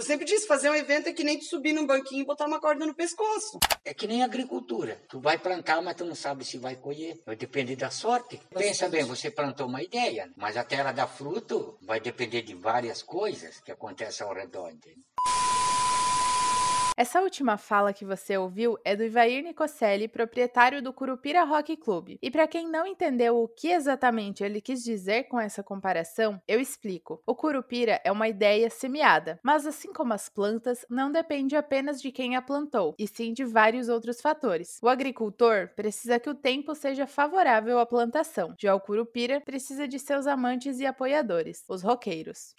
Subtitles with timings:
[0.00, 2.46] Eu sempre disse, fazer um evento é que nem tu subir num banquinho e botar
[2.46, 3.58] uma corda no pescoço.
[3.84, 4.98] É que nem agricultura.
[5.10, 7.20] Tu vai plantar, mas tu não sabe se vai colher.
[7.26, 8.40] Vai depender da sorte.
[8.48, 13.02] Pensa bem, você plantou uma ideia, mas a terra dá fruto vai depender de várias
[13.02, 14.70] coisas que acontecem ao redor.
[14.70, 15.04] Entende?
[17.00, 22.18] Essa última fala que você ouviu é do Ivair Nicocelli, proprietário do Curupira Rock Club.
[22.20, 26.60] E para quem não entendeu o que exatamente ele quis dizer com essa comparação, eu
[26.60, 27.22] explico.
[27.26, 32.12] O Curupira é uma ideia semeada, mas assim como as plantas, não depende apenas de
[32.12, 34.78] quem a plantou, e sim de vários outros fatores.
[34.82, 39.98] O agricultor precisa que o tempo seja favorável à plantação, já o Curupira precisa de
[39.98, 42.52] seus amantes e apoiadores, os roqueiros.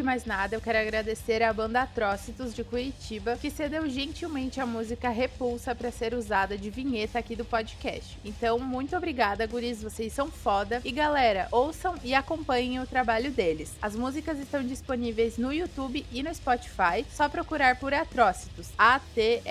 [0.00, 4.64] De mais nada, eu quero agradecer à banda Atrocitos de Curitiba, que cedeu gentilmente a
[4.64, 8.18] música Repulsa para ser usada de vinheta aqui do podcast.
[8.24, 10.80] Então, muito obrigada, guris, vocês são foda.
[10.86, 13.74] E galera, ouçam e acompanhem o trabalho deles.
[13.82, 19.44] As músicas estão disponíveis no YouTube e no Spotify, só procurar por Atrocitos, A-T-R-O-C-I-T-U-S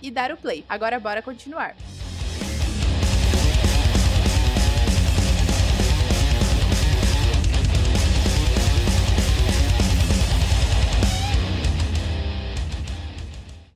[0.00, 0.64] e dar o play.
[0.68, 1.74] Agora bora continuar.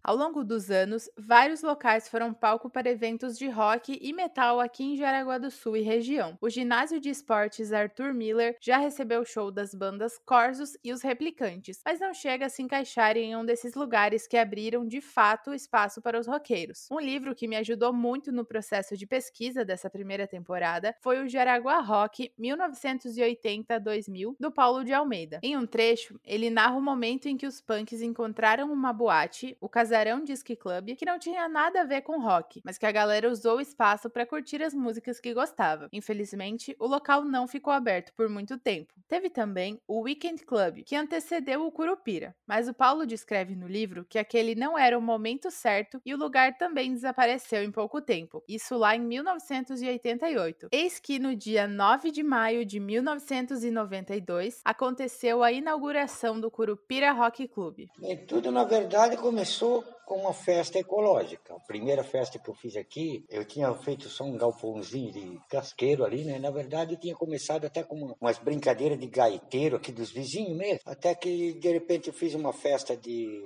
[0.08, 4.82] Ao longo dos anos, vários locais foram palco para eventos de rock e metal aqui
[4.82, 6.34] em Jaraguá do Sul e região.
[6.40, 11.82] O ginásio de esportes Arthur Miller já recebeu show das bandas Corsos e os Replicantes,
[11.84, 16.00] mas não chega a se encaixar em um desses lugares que abriram de fato espaço
[16.00, 16.88] para os roqueiros.
[16.90, 21.28] Um livro que me ajudou muito no processo de pesquisa dessa primeira temporada foi o
[21.28, 25.38] Jaraguá Rock 1980-2000 do Paulo de Almeida.
[25.42, 29.68] Em um trecho, ele narra o momento em que os punks encontraram uma boate, o
[29.68, 32.92] casal Casarão Disc Club, que não tinha nada a ver com rock, mas que a
[32.92, 35.88] galera usou o espaço para curtir as músicas que gostava.
[35.92, 38.94] Infelizmente, o local não ficou aberto por muito tempo.
[39.08, 44.06] Teve também o Weekend Club, que antecedeu o Curupira, mas o Paulo descreve no livro
[44.08, 48.44] que aquele não era o momento certo e o lugar também desapareceu em pouco tempo,
[48.46, 50.68] isso lá em 1988.
[50.70, 57.48] Eis que no dia 9 de maio de 1992 aconteceu a inauguração do Curupira Rock
[57.48, 57.88] Club.
[58.00, 61.54] E tudo, na verdade, começou com uma festa ecológica.
[61.54, 66.04] A primeira festa que eu fiz aqui, eu tinha feito só um galpãozinho de casqueiro
[66.04, 66.38] ali, né?
[66.38, 70.80] Na verdade, eu tinha começado até com umas brincadeiras de gaiteiro aqui dos vizinhos mesmo.
[70.86, 73.44] Até que, de repente, eu fiz uma festa de,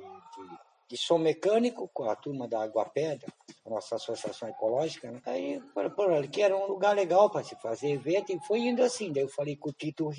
[0.92, 3.26] de som mecânico com a turma da Água Pedra,
[3.64, 5.22] a nossa associação ecológica, né?
[5.24, 5.58] Aí,
[6.14, 9.10] ali, que era um lugar legal para se fazer evento, e foi indo assim.
[9.10, 10.10] Daí eu falei com o Tito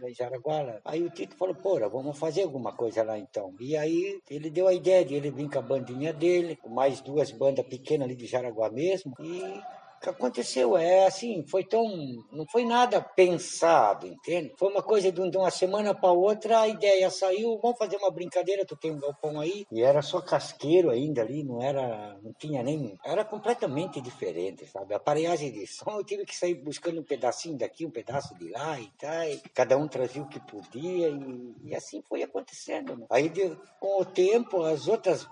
[0.00, 0.80] lá em Jaraguá.
[0.82, 3.54] Aí o Tito falou, porra, vamos fazer alguma coisa lá então.
[3.60, 7.30] E aí ele deu a ideia de ele vir com a bandinha dele, mais duas
[7.30, 9.60] bandas pequenas ali de Jaraguá mesmo, e
[10.04, 10.76] que aconteceu.
[10.76, 11.84] É assim, foi tão.
[12.30, 14.52] Não foi nada pensado, entende?
[14.58, 18.66] Foi uma coisa de, uma semana para outra, a ideia saiu, vamos fazer uma brincadeira,
[18.66, 19.66] tu tem um galpão aí.
[19.72, 22.18] E era só casqueiro ainda ali, não era.
[22.22, 22.98] Não tinha nem.
[23.04, 24.92] Era completamente diferente, sabe?
[24.92, 28.50] A aparelhagem de som, eu tive que sair buscando um pedacinho daqui, um pedaço de
[28.50, 29.24] lá e tal.
[29.24, 32.96] E cada um trazia o que podia, e, e assim foi acontecendo.
[32.96, 33.06] Né?
[33.08, 35.26] Aí, de, com o tempo, as outras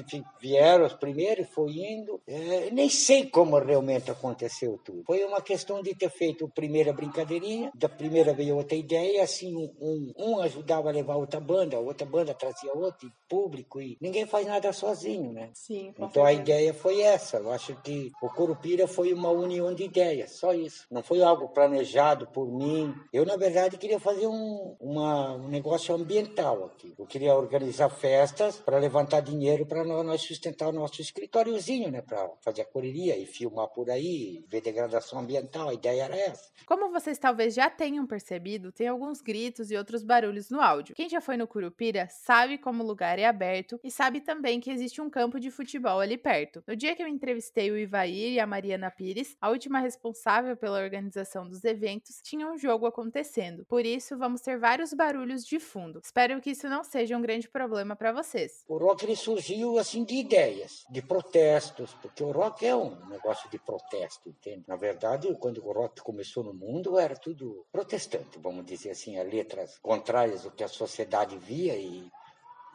[0.00, 2.20] que vieram os primeiros, foi indo.
[2.26, 5.02] É, nem sei como realmente aconteceu tudo.
[5.04, 9.54] Foi uma questão de ter feito a primeira brincadeirinha, da primeira veio outra ideia, assim,
[9.56, 13.96] um, um ajudava a levar outra banda, a outra banda trazia outro, e público, e
[14.00, 15.50] ninguém faz nada sozinho, né?
[15.54, 15.88] Sim.
[15.88, 16.26] Então certeza.
[16.26, 17.38] a ideia foi essa.
[17.38, 20.86] Eu acho que o Curupira foi uma união de ideias, só isso.
[20.90, 22.94] Não foi algo planejado por mim.
[23.12, 26.94] Eu, na verdade, queria fazer um, uma, um negócio ambiental aqui.
[26.98, 32.02] Eu queria organizar festas para levantar dinheiro para nós sustentar o nosso escritóriozinho, né?
[32.02, 35.68] Para fazer a correria e filmar por aí, ver degradação ambiental.
[35.68, 36.50] A ideia era essa.
[36.66, 40.94] Como vocês talvez já tenham percebido, tem alguns gritos e outros barulhos no áudio.
[40.94, 44.70] Quem já foi no Curupira sabe como o lugar é aberto e sabe também que
[44.70, 46.62] existe um campo de futebol ali perto.
[46.66, 50.80] No dia que eu entrevistei o Ivair e a Mariana Pires, a última responsável pela
[50.80, 53.64] organização dos eventos, tinha um jogo acontecendo.
[53.66, 56.00] Por isso, vamos ter vários barulhos de fundo.
[56.02, 58.64] Espero que isso não seja um grande problema para vocês.
[58.68, 63.48] O rock ele surgiu assim de ideias, de protestos, porque o rock é um negócio
[63.50, 64.64] de protesto, entende?
[64.66, 69.28] Na verdade, quando o rock começou no mundo, era tudo protestante, vamos dizer assim, as
[69.28, 72.10] letras contrárias ao que a sociedade via e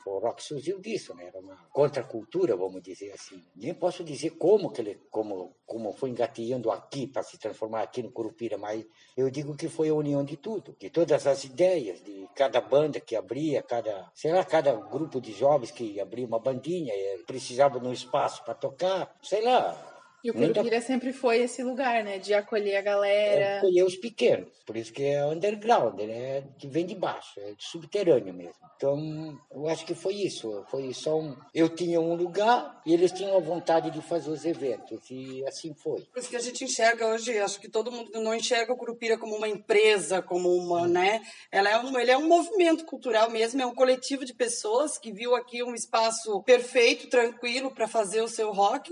[0.08, 1.28] o rock surgiu disso, né?
[1.28, 3.44] Era uma contracultura, vamos dizer assim.
[3.56, 8.02] Nem posso dizer como que ele, como, como foi engateando aqui para se transformar aqui
[8.02, 12.02] no Curupira, mas eu digo que foi a união de tudo, de todas as ideias,
[12.04, 16.40] de cada banda que abria, cada, sei lá, cada grupo de jovens que abria uma
[16.40, 16.94] bandinha,
[17.26, 19.97] precisava de um espaço para tocar, sei lá,
[20.28, 20.82] e o Curupira Muita...
[20.82, 22.18] sempre foi esse lugar, né?
[22.18, 23.40] De acolher a galera.
[23.40, 24.50] É acolher os pequenos.
[24.66, 26.44] Por isso que é underground, né?
[26.60, 28.56] Que vem de baixo, é subterrâneo mesmo.
[28.76, 30.66] Então, eu acho que foi isso.
[30.70, 31.34] Foi só um...
[31.56, 35.00] Eu tinha um lugar e eles tinham a vontade de fazer os eventos.
[35.10, 36.02] E assim foi.
[36.02, 39.18] Por isso que a gente enxerga hoje, acho que todo mundo não enxerga o Curupira
[39.18, 40.88] como uma empresa, como uma, hum.
[40.88, 41.22] né?
[41.50, 45.14] Ela é um, ele é um movimento cultural mesmo, é um coletivo de pessoas que
[45.14, 48.92] viu aqui um espaço perfeito, tranquilo para fazer o seu rock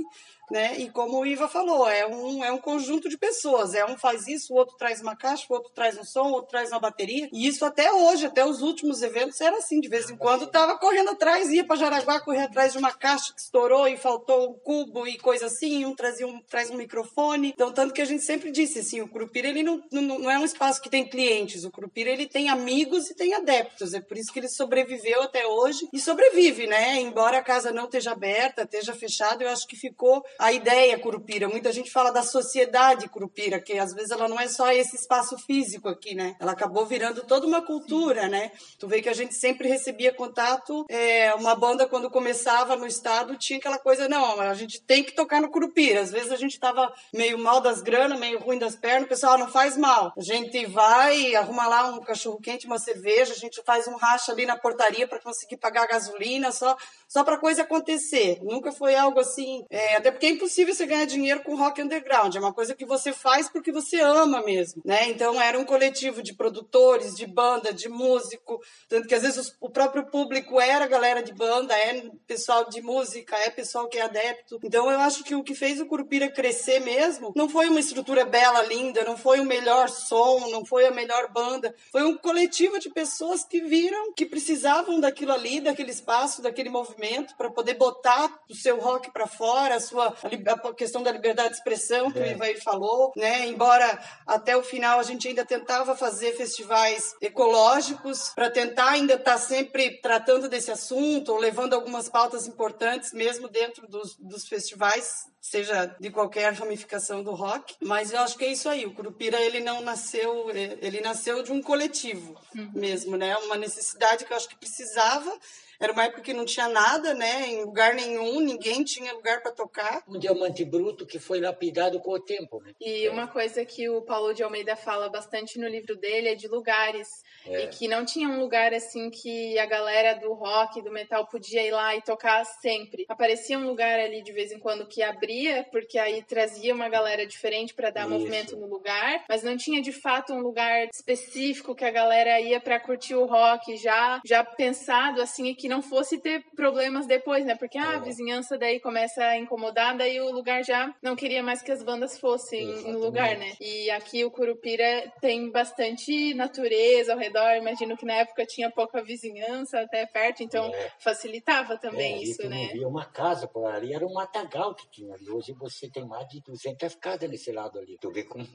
[0.51, 0.77] né?
[0.77, 3.74] E como o Iva falou, é um, é um conjunto de pessoas.
[3.74, 6.33] É um faz isso, o outro traz uma caixa, o outro traz um som, o
[6.33, 7.30] outro traz uma bateria.
[7.31, 9.80] E isso até hoje, até os últimos eventos, era assim.
[9.80, 13.33] De vez em quando tava correndo atrás, ia para Jaraguá correr atrás de uma caixa
[13.33, 15.86] que estourou e faltou um cubo e coisa assim.
[15.86, 17.50] Um trazia um, traz um microfone.
[17.50, 20.38] Então, tanto que a gente sempre disse assim, o Curupira ele não, não, não é
[20.38, 21.63] um espaço que tem clientes.
[21.63, 23.94] O Curupira ele tem amigos e tem adeptos.
[23.94, 27.00] É por isso que ele sobreviveu até hoje e sobrevive, né?
[27.00, 31.48] Embora a casa não esteja aberta, esteja fechada, eu acho que ficou a ideia Curupira.
[31.48, 35.38] Muita gente fala da sociedade Curupira, que às vezes ela não é só esse espaço
[35.38, 36.36] físico aqui, né?
[36.40, 38.52] Ela acabou virando toda uma cultura, né?
[38.80, 43.38] Tu vê que a gente sempre recebia contato, é, uma banda quando começava no estado
[43.38, 46.02] tinha aquela coisa, não, a gente tem que tocar no Curupira.
[46.02, 49.34] Às vezes a gente tava meio mal das granas, meio ruim das pernas, o pessoal
[49.34, 50.14] ah, não faz mal.
[50.18, 54.32] A gente vai, arruma lá um cachorro quente, uma cerveja, a gente faz um racha
[54.32, 56.76] ali na portaria para conseguir pagar a gasolina, só
[57.15, 58.39] só para coisa acontecer.
[58.44, 62.35] Nunca foi algo assim, é, até porque é impossível você ganhar dinheiro com rock underground.
[62.35, 65.07] É uma coisa que você faz porque você ama mesmo, né?
[65.07, 68.59] Então era um coletivo de produtores, de banda, de músico,
[68.89, 73.38] tanto que às vezes o próprio público era galera de banda, é pessoal de música,
[73.38, 74.59] é pessoal que é adepto.
[74.62, 78.25] Então eu acho que o que fez o Curupira crescer mesmo não foi uma estrutura
[78.25, 82.77] bela, linda, não foi o melhor som, não foi a melhor banda, foi um coletivo
[82.77, 87.75] de pessoas que viram que precisavam daquilo ali, daquele espaço, daquele movimento movimento para poder
[87.75, 92.19] botar o seu rock para fora, a sua a questão da liberdade de expressão que
[92.19, 92.24] é.
[92.24, 93.48] o Ivair falou, né?
[93.48, 99.34] Embora até o final a gente ainda tentava fazer festivais ecológicos para tentar ainda estar
[99.34, 105.25] tá sempre tratando desse assunto ou levando algumas pautas importantes mesmo dentro dos, dos festivais
[105.46, 108.84] seja de qualquer ramificação do rock, mas eu acho que é isso aí.
[108.84, 112.72] O Curupira ele não nasceu, ele nasceu de um coletivo uhum.
[112.74, 113.38] mesmo, né?
[113.38, 115.31] Uma necessidade que eu acho que precisava
[115.80, 117.48] era uma época que não tinha nada, né?
[117.48, 120.04] Em lugar nenhum, ninguém tinha lugar para tocar.
[120.07, 122.74] Um diamante bruto que foi lapidado com o tempo, né?
[122.80, 126.48] E uma coisa que o Paulo de Almeida fala bastante no livro dele é de
[126.48, 127.07] lugares.
[127.45, 127.63] É.
[127.63, 131.62] E que não tinha um lugar assim que a galera do rock, do metal podia
[131.62, 133.06] ir lá e tocar sempre.
[133.07, 137.25] Aparecia um lugar ali de vez em quando que abria, porque aí trazia uma galera
[137.25, 138.10] diferente para dar Isso.
[138.10, 142.60] movimento no lugar, mas não tinha de fato um lugar específico que a galera ia
[142.60, 147.45] para curtir o rock já já pensado assim e que não fosse ter problemas depois,
[147.45, 147.56] né?
[147.56, 148.00] Porque ah, a é.
[148.00, 152.19] vizinhança daí começa a incomodar, daí o lugar já não queria mais que as bandas
[152.19, 152.91] fossem Exatamente.
[152.91, 153.53] no lugar, né?
[153.59, 157.56] E aqui o Curupira tem bastante natureza ao redor.
[157.57, 160.91] Imagino que na época tinha pouca vizinhança até perto, então é.
[161.00, 162.69] facilitava também é, isso, né?
[162.73, 165.29] Via uma casa por ali, era um matagal que tinha ali.
[165.29, 167.98] Hoje você tem mais de 200 casas nesse lado ali.
[168.00, 168.45] Tu vê como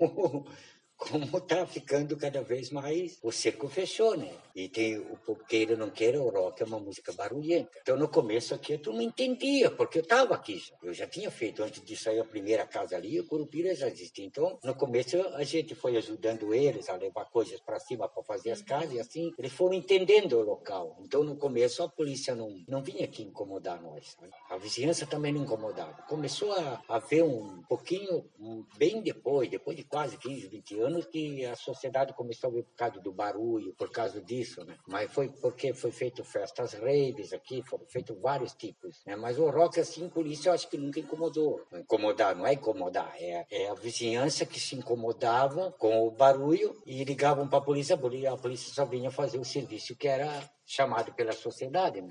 [1.01, 4.33] como está ficando cada vez mais, o cerco fechou, né?
[4.55, 7.71] E tem o queira não queira, o rock é uma música barulhenta.
[7.81, 10.75] Então no começo aqui tu não entendia, porque eu estava aqui já.
[10.83, 14.25] Eu já tinha feito, antes de sair a primeira casa ali, o Curupira já existia.
[14.25, 18.51] Então no começo a gente foi ajudando eles a levar coisas para cima para fazer
[18.51, 20.99] as casas e assim eles foram entendendo o local.
[21.01, 24.17] Então no começo a polícia não, não vinha aqui incomodar nós.
[24.21, 24.31] Sabe?
[24.51, 26.03] A vizinhança também não incomodava.
[26.03, 31.07] Começou a haver um pouquinho, um, bem depois, depois de quase 15, 20 anos, anos
[31.07, 34.77] que a sociedade começou por causa do barulho, por causa disso, né?
[34.87, 39.17] Mas foi porque foi feito festas raves aqui, foram feitos vários tipos, né?
[39.17, 41.63] Mas o rock, assim, por isso eu acho que nunca incomodou.
[41.73, 47.05] Incomodar, não é incomodar, é, é a vizinhança que se incomodava com o barulho e
[47.05, 50.29] ligavam para a polícia, a polícia só vinha fazer o serviço que era
[50.67, 52.11] chamado pela sociedade, né?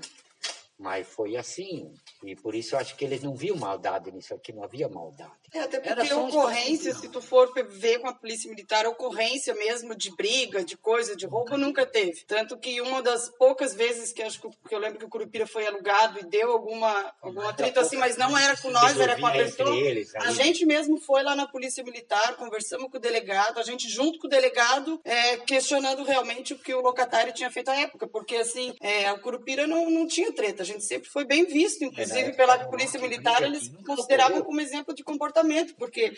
[0.80, 1.92] Mas foi assim.
[2.24, 5.30] E por isso eu acho que eles não viam maldade nisso aqui, não havia maldade.
[5.52, 10.10] É, até porque ocorrência, se tu for ver com a polícia militar, ocorrência mesmo de
[10.16, 12.24] briga, de coisa, de roubo, nunca teve.
[12.24, 15.66] Tanto que uma das poucas vezes que, acho que, eu lembro que o Curupira foi
[15.66, 19.32] alugado e deu alguma, alguma treta assim, mas não era com nós, era com a
[19.32, 19.76] pessoa.
[19.76, 23.86] Eles, a gente mesmo foi lá na polícia militar, conversamos com o delegado, a gente
[23.86, 28.08] junto com o delegado, é, questionando realmente o que o locatário tinha feito à época,
[28.08, 32.32] porque assim, é, o Curupira não, não tinha treta, gente sempre foi bem visto, inclusive
[32.32, 36.12] pela polícia militar, eles consideravam como exemplo de comportamento, porque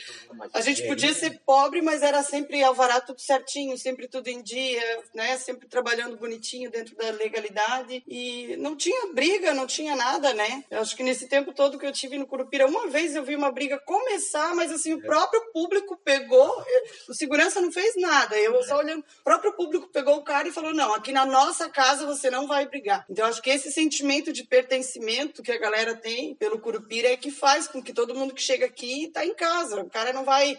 [0.52, 4.82] a gente podia ser pobre, mas era sempre alvará tudo certinho, sempre tudo em dia,
[5.14, 5.38] né?
[5.38, 10.64] Sempre trabalhando bonitinho dentro da legalidade e não tinha briga, não tinha nada, né?
[10.71, 13.35] Eu acho que nesse tempo todo que eu tive no Curupira, uma vez eu vi
[13.35, 16.64] uma briga começar, mas assim, o próprio público pegou,
[17.09, 20.52] o segurança não fez nada, eu só olhando, o próprio público pegou o cara e
[20.52, 23.04] falou: "Não, aqui na nossa casa você não vai brigar".
[23.09, 27.30] Então acho que esse sentimento de pertencimento que a galera tem pelo Curupira é que
[27.30, 29.80] faz com que todo mundo que chega aqui tá em casa.
[29.80, 30.58] O cara não vai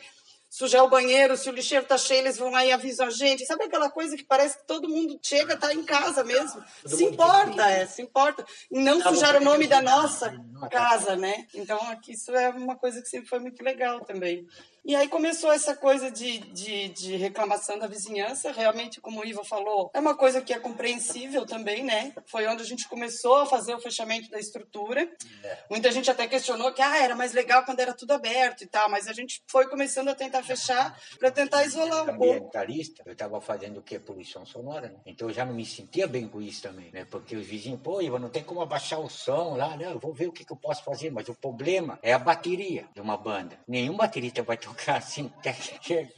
[0.53, 3.43] sujar o banheiro, se o lixeiro tá cheio, eles vão lá e avisam a gente.
[3.43, 6.63] Sabe aquela coisa que parece que todo mundo chega, tá em casa mesmo?
[6.83, 8.45] Todo se importa, é, se importa.
[8.69, 10.31] Não tá sujar o nome da nossa
[10.69, 11.47] casa, né?
[11.55, 14.47] Então, aqui isso é uma coisa que sempre foi muito legal também.
[14.85, 18.51] E aí começou essa coisa de, de, de, reclamação da vizinhança.
[18.51, 22.13] Realmente, como o Iva falou, é uma coisa que é compreensível também, né?
[22.25, 25.09] Foi onde a gente começou a fazer o fechamento da estrutura.
[25.41, 25.57] É.
[25.69, 28.89] Muita gente até questionou que ah, era mais legal quando era tudo aberto e tal,
[28.89, 32.33] mas a gente foi começando a tentar fechar para tentar isolar um pouco.
[32.33, 33.97] Ambientalista, eu estava fazendo o que?
[33.97, 34.99] Poluição sonora, né?
[35.05, 37.05] Então eu já não me sentia bem com isso também, né?
[37.09, 39.85] Porque os vizinhos, pô, Iva, não tem como abaixar o som lá, né?
[39.85, 42.85] Eu vou ver o que, que eu posso fazer, mas o problema é a bateria
[42.93, 43.57] de uma banda.
[43.65, 45.31] Nenhum baterista vai assim,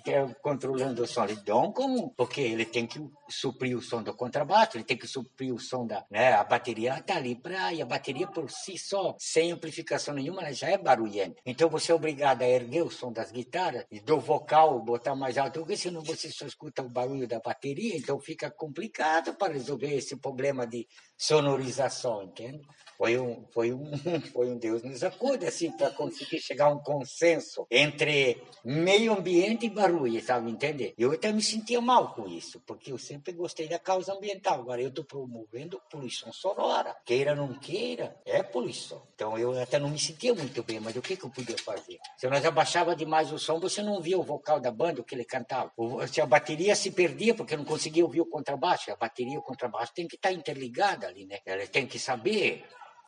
[0.04, 1.26] quer controlando o som.
[1.26, 2.12] Então, como?
[2.16, 5.86] Porque ele tem que suprir o som do contrabaixo, ele tem que suprir o som
[5.86, 6.06] da.
[6.10, 6.34] Né?
[6.34, 7.74] A bateria está ali para.
[7.74, 11.42] E a bateria por si só, sem amplificação nenhuma, ela já é barulhenta.
[11.46, 15.38] Então você é obrigado a erguer o som das guitarras e do vocal botar mais
[15.38, 19.94] alto, porque senão você só escuta o barulho da bateria, então fica complicado para resolver
[19.94, 22.62] esse problema de sonorização, entende?
[22.98, 23.92] Foi um, foi um,
[24.34, 29.66] foi um Deus nos acuda, assim, para conseguir chegar a um consenso entre meio ambiente
[29.66, 30.94] e barulho, sabe entender?
[30.98, 34.62] Eu até me sentia mal com isso, porque eu sempre gostei da causa ambiental.
[34.62, 39.02] Agora eu estou promovendo poluição sonora, queira ou não queira, é poluição.
[39.14, 42.00] Então eu até não me sentia muito bem, mas o que, que eu podia fazer?
[42.18, 45.16] Se nós abaixava demais o som, você não via o vocal da banda, o que
[45.16, 45.72] ele cantava.
[46.12, 49.42] Se a bateria se perdia, porque não conseguia ouvir o contrabaixo, a bateria e o
[49.42, 51.40] contrabaixo tem que estar interligada ali, né?
[51.46, 52.66] Ela tem que saber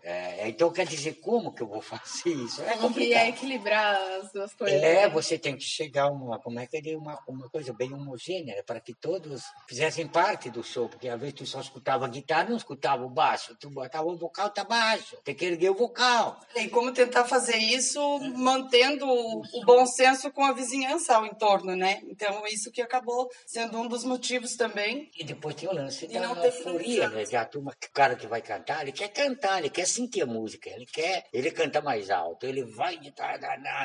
[0.09, 2.61] é, então, quer dizer, como que eu vou fazer isso?
[2.61, 3.19] É complicado.
[3.19, 4.81] é equilibrar as duas coisas.
[4.81, 5.09] É, né?
[5.09, 8.63] você tem que chegar a uma, como é que é, uma, uma coisa bem homogênea,
[8.65, 12.49] para que todos fizessem parte do show, porque às vezes tu só escutava a guitarra,
[12.49, 16.39] não escutava o baixo, tu botava o vocal, tá baixo, tem que erguer o vocal.
[16.55, 17.99] E como tentar fazer isso
[18.37, 22.01] mantendo o bom senso com a vizinhança ao entorno, né?
[22.05, 25.11] Então, isso que acabou sendo um dos motivos também.
[25.19, 27.25] E depois tem o lance da furia, né?
[27.25, 30.69] Da turma, o cara que vai cantar, ele quer cantar, ele quer sentir a música,
[30.69, 32.97] ele quer, ele canta mais alto, ele vai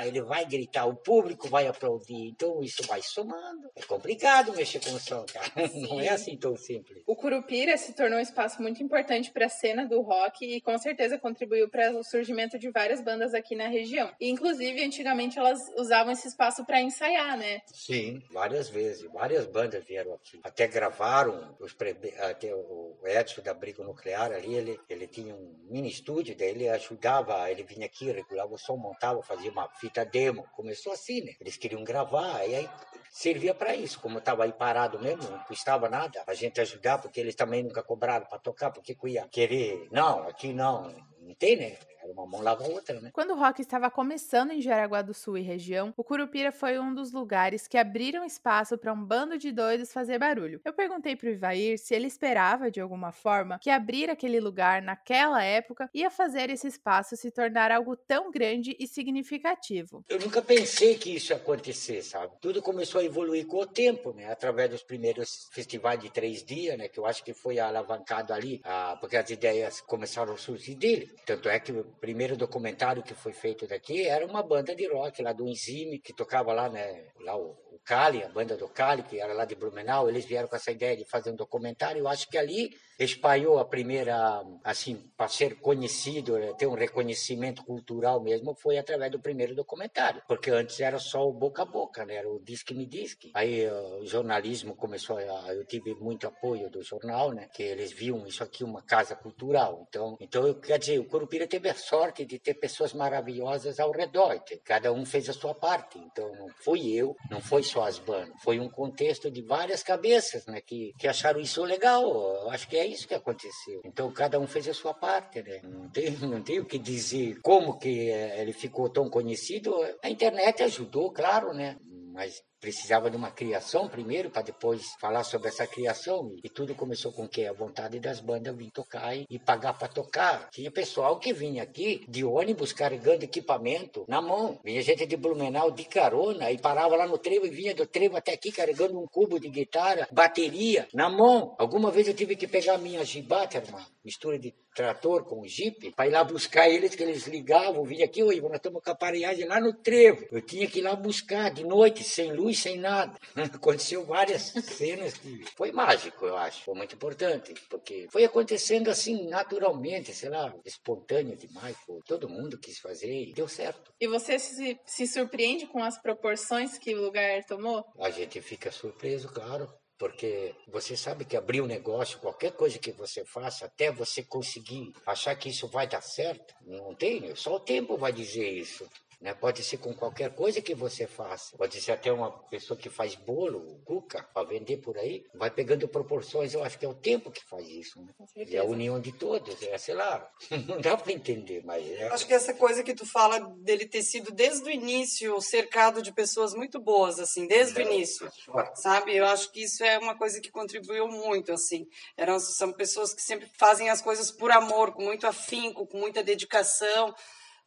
[0.04, 3.70] ele vai gritar, o público vai aplaudir, então isso vai somando.
[3.74, 5.68] É complicado mexer com o som, cara.
[5.68, 5.82] Sim.
[5.88, 7.02] Não é assim tão simples.
[7.06, 10.76] O Curupira se tornou um espaço muito importante para a cena do rock e com
[10.78, 14.10] certeza contribuiu para o surgimento de várias bandas aqui na região.
[14.20, 17.60] E, inclusive, antigamente elas usavam esse espaço para ensaiar, né?
[17.66, 19.02] Sim, várias vezes.
[19.12, 20.40] Várias bandas vieram aqui.
[20.42, 21.96] Até gravaram, os pre...
[22.18, 26.68] até o Edson da Briga Nuclear ali, ele, ele tinha um mini estúdio, daí ele
[26.68, 30.46] ajudava, ele vinha aqui, regulava o som, montava, fazia uma fita demo.
[30.56, 31.34] Começou assim, né?
[31.40, 32.70] Eles queriam gravar, e aí
[33.10, 34.00] servia para isso.
[34.00, 37.82] Como estava aí parado mesmo, não custava nada a gente ajudar, porque eles também nunca
[37.82, 41.76] cobraram para tocar, porque ia querer, não, aqui não, não tem, né?
[42.12, 43.10] Uma mão lava a outra, né?
[43.12, 46.94] Quando o rock estava começando em Jaraguá do Sul e região, o Curupira foi um
[46.94, 50.60] dos lugares que abriram espaço para um bando de doidos fazer barulho.
[50.64, 55.42] Eu perguntei pro Ivair se ele esperava, de alguma forma, que abrir aquele lugar naquela
[55.42, 60.04] época ia fazer esse espaço se tornar algo tão grande e significativo.
[60.08, 62.34] Eu nunca pensei que isso ia acontecer, sabe?
[62.40, 64.30] Tudo começou a evoluir com o tempo, né?
[64.30, 66.88] Através dos primeiros festivais de três dias, né?
[66.88, 71.14] Que eu acho que foi alavancado ali, ah, porque as ideias começaram a surgir dele.
[71.24, 75.32] Tanto é que primeiro documentário que foi feito daqui era uma banda de rock lá
[75.32, 77.04] do Enzime, que tocava lá, né?
[77.20, 80.48] Lá o, o Cali, a banda do Cali, que era lá de Blumenau, eles vieram
[80.48, 82.00] com essa ideia de fazer um documentário.
[82.00, 87.64] Eu acho que ali espalhou a primeira, assim, para ser conhecido, eh, ter um reconhecimento
[87.64, 92.04] cultural mesmo, foi através do primeiro documentário, porque antes era só o boca a boca,
[92.04, 92.16] né?
[92.16, 93.30] Era o disque me disque.
[93.34, 93.66] Aí
[94.00, 97.48] o jornalismo começou eu tive muito apoio do jornal, né?
[97.52, 99.86] Que eles viam isso aqui uma casa cultural.
[99.88, 104.42] Então, então quer dizer, o Curupira teve a sorte de ter pessoas maravilhosas ao redor.
[104.64, 105.98] Cada um fez a sua parte.
[105.98, 110.46] Então, não fui eu, não foi só as bandas, foi um contexto de várias cabeças,
[110.46, 110.60] né?
[110.60, 112.02] Que, que acharam isso legal.
[112.02, 113.80] Eu acho que é isso que aconteceu.
[113.84, 115.60] Então cada um fez a sua parte, né?
[115.62, 119.74] Não tem, não tem o que dizer como que eh, ele ficou tão conhecido.
[120.02, 121.76] A internet ajudou, claro, né?
[122.12, 127.12] Mas precisava de uma criação primeiro para depois falar sobre essa criação e tudo começou
[127.12, 130.48] com que a vontade das bandas vir tocar e, pagar para tocar.
[130.50, 134.60] Tinha pessoal que vinha aqui de ônibus carregando equipamento na mão.
[134.64, 138.16] Vinha gente de Blumenau de carona e parava lá no trevo e vinha do trevo
[138.16, 141.56] até aqui carregando um cubo de guitarra bateria na mão.
[141.58, 146.06] Alguma vez eu tive que pegar minha gibata uma mistura de trator com jipe para
[146.06, 149.46] ir lá buscar eles que eles ligavam vinha aqui oi nós estamos com a aparelhagem
[149.46, 153.18] lá no trevo eu tinha que ir lá buscar de noite sem luz sem nada.
[153.36, 156.64] Aconteceu várias cenas que foi mágico, eu acho.
[156.64, 161.76] Foi muito importante, porque foi acontecendo assim naturalmente, sei lá, espontâneo demais.
[162.06, 163.92] Todo mundo quis fazer e deu certo.
[164.00, 167.84] E você se, se surpreende com as proporções que o lugar tomou?
[167.98, 169.68] A gente fica surpreso, claro
[170.02, 174.92] porque você sabe que abrir um negócio, qualquer coisa que você faça, até você conseguir
[175.06, 178.84] achar que isso vai dar certo, não tem, só o tempo vai dizer isso.
[179.22, 179.32] Né?
[179.32, 181.56] Pode ser com qualquer coisa que você faça.
[181.56, 185.24] Pode ser até uma pessoa que faz bolo, cuca, para vender por aí.
[185.32, 186.52] Vai pegando proporções.
[186.52, 188.02] Eu acho que é o tempo que faz isso.
[188.02, 188.12] Né?
[188.50, 189.62] É a união de todos.
[189.62, 190.28] É, sei lá,
[190.66, 191.88] não dá para entender, mas...
[191.88, 192.08] É...
[192.08, 196.12] Acho que essa coisa que tu fala dele ter sido desde o início cercado de
[196.12, 198.28] pessoas muito boas, assim, desde o início,
[198.74, 199.16] sabe?
[199.16, 201.86] Eu acho que isso é uma coisa que contribuiu muito, assim.
[202.16, 206.24] Eram, são pessoas que sempre fazem as coisas por amor, com muito afinco, com muita
[206.24, 207.14] dedicação,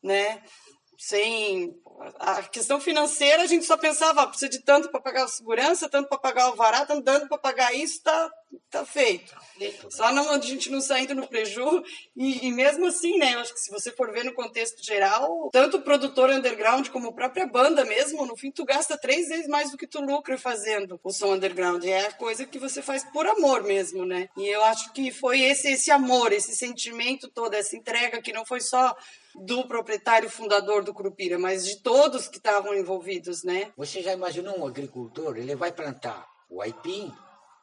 [0.04, 0.44] né?
[0.98, 1.76] Sem
[2.20, 5.90] a questão financeira a gente só pensava ah, precisa de tanto para pagar a segurança
[5.90, 8.32] tanto para pagar o vará tanto para pagar isso tá
[8.70, 9.36] tá feito.
[9.90, 11.84] Só não a gente não saindo no preju.
[12.16, 15.50] E, e, mesmo assim né eu acho que se você for ver no contexto geral
[15.52, 19.48] tanto o produtor underground como a própria banda mesmo no fim tu gasta três vezes
[19.48, 21.84] mais do que tu lucra fazendo o som underground.
[21.86, 24.30] É a coisa que você faz por amor mesmo né?
[24.38, 28.46] E eu acho que foi esse esse amor esse sentimento todo essa entrega que não
[28.46, 28.96] foi só
[29.44, 33.72] do proprietário fundador do Curupira, mas de todos que estavam envolvidos, né?
[33.76, 35.38] Você já imaginou um agricultor?
[35.38, 37.12] Ele vai plantar o aipim,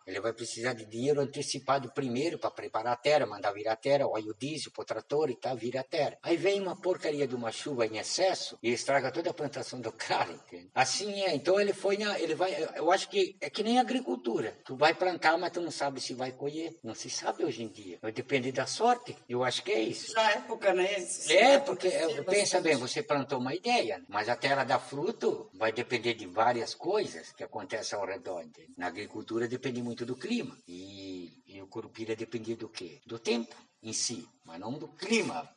[0.06, 4.06] ele vai precisar de dinheiro antecipado primeiro para preparar a terra, mandar virar a terra,
[4.06, 6.18] óleo diesel para o trator e tal, vira a terra.
[6.22, 9.92] Aí vem uma porcaria de uma chuva em excesso e estraga toda a plantação do
[9.92, 10.70] cara, entende?
[10.74, 11.34] Assim é.
[11.34, 14.56] Então ele foi, na, ele vai, eu acho que é que nem agricultura.
[14.64, 16.74] Tu vai plantar, mas tu não sabe se vai colher.
[16.82, 17.98] Não se sabe hoje em dia.
[18.00, 19.16] Vai depender da sorte.
[19.28, 20.14] Eu acho que é isso.
[20.14, 20.88] Na época, né?
[21.28, 21.90] É, porque
[22.28, 26.74] pensa bem, você plantou uma ideia, mas a terra dá fruto vai depender de várias
[26.74, 28.42] coisas que acontecem ao redor.
[28.42, 28.72] Entende?
[28.76, 30.56] Na agricultura depende muito do clima.
[30.66, 33.00] E, e o Curupira dependia do quê?
[33.06, 35.48] Do tempo em si, mas não do clima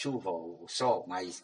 [0.00, 1.42] chuva, o sol, mas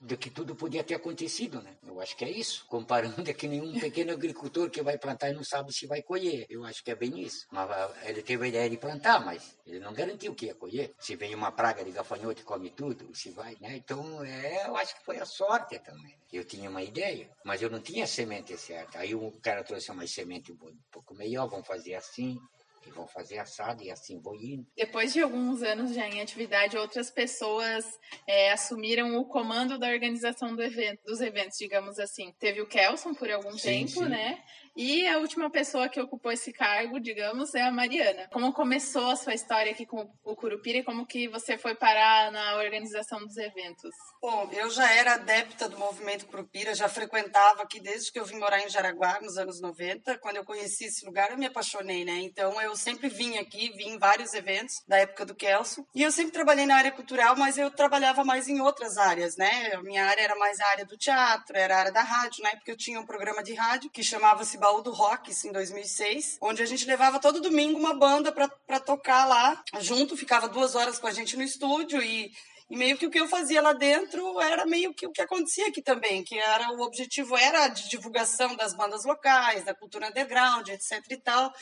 [0.00, 1.74] do que tudo podia ter acontecido, né?
[1.86, 2.66] Eu acho que é isso.
[2.66, 6.46] Comparando é que nenhum pequeno agricultor que vai plantar e não sabe se vai colher.
[6.50, 7.46] Eu acho que é bem isso.
[7.50, 10.92] Mas ah, ele teve a ideia de plantar, mas ele não garantiu que ia colher.
[10.98, 13.76] Se vem uma praga de gafanhoto e come tudo, se vai, né?
[13.76, 16.14] Então, é, eu acho que foi a sorte também.
[16.32, 18.98] Eu tinha uma ideia, mas eu não tinha semente certa.
[18.98, 20.58] Aí o cara trouxe uma semente um
[20.90, 22.38] pouco melhor, vamos fazer assim,
[22.86, 24.66] e vou fazer assado e assim vou indo.
[24.76, 27.84] Depois de alguns anos já em atividade, outras pessoas
[28.26, 32.32] é, assumiram o comando da organização do evento, dos eventos, digamos assim.
[32.38, 34.08] Teve o Kelson por algum sim, tempo, sim.
[34.08, 34.42] né?
[34.76, 38.28] E a última pessoa que ocupou esse cargo, digamos, é a Mariana.
[38.32, 42.32] Como começou a sua história aqui com o Curupira e como que você foi parar
[42.32, 43.94] na organização dos eventos?
[44.20, 48.38] Bom, eu já era adepta do movimento Curupira, já frequentava aqui desde que eu vim
[48.38, 50.18] morar em Jaraguá, nos anos 90.
[50.18, 52.18] Quando eu conheci esse lugar, eu me apaixonei, né?
[52.22, 55.86] Então eu sempre vim aqui, vim em vários eventos da época do Kelso.
[55.94, 59.72] E eu sempre trabalhei na área cultural, mas eu trabalhava mais em outras áreas, né?
[59.74, 62.56] A minha área era mais a área do teatro, era a área da rádio, né?
[62.56, 66.62] Porque eu tinha um programa de rádio que chamava-se Baú do Rock, em 2006, onde
[66.62, 71.06] a gente levava todo domingo uma banda para tocar lá junto, ficava duas horas com
[71.06, 72.32] a gente no estúdio e
[72.70, 75.68] e meio que o que eu fazia lá dentro era meio que o que acontecia
[75.68, 80.66] aqui também, que era o objetivo era de divulgação das bandas locais, da cultura underground,
[80.68, 81.52] etc e tal.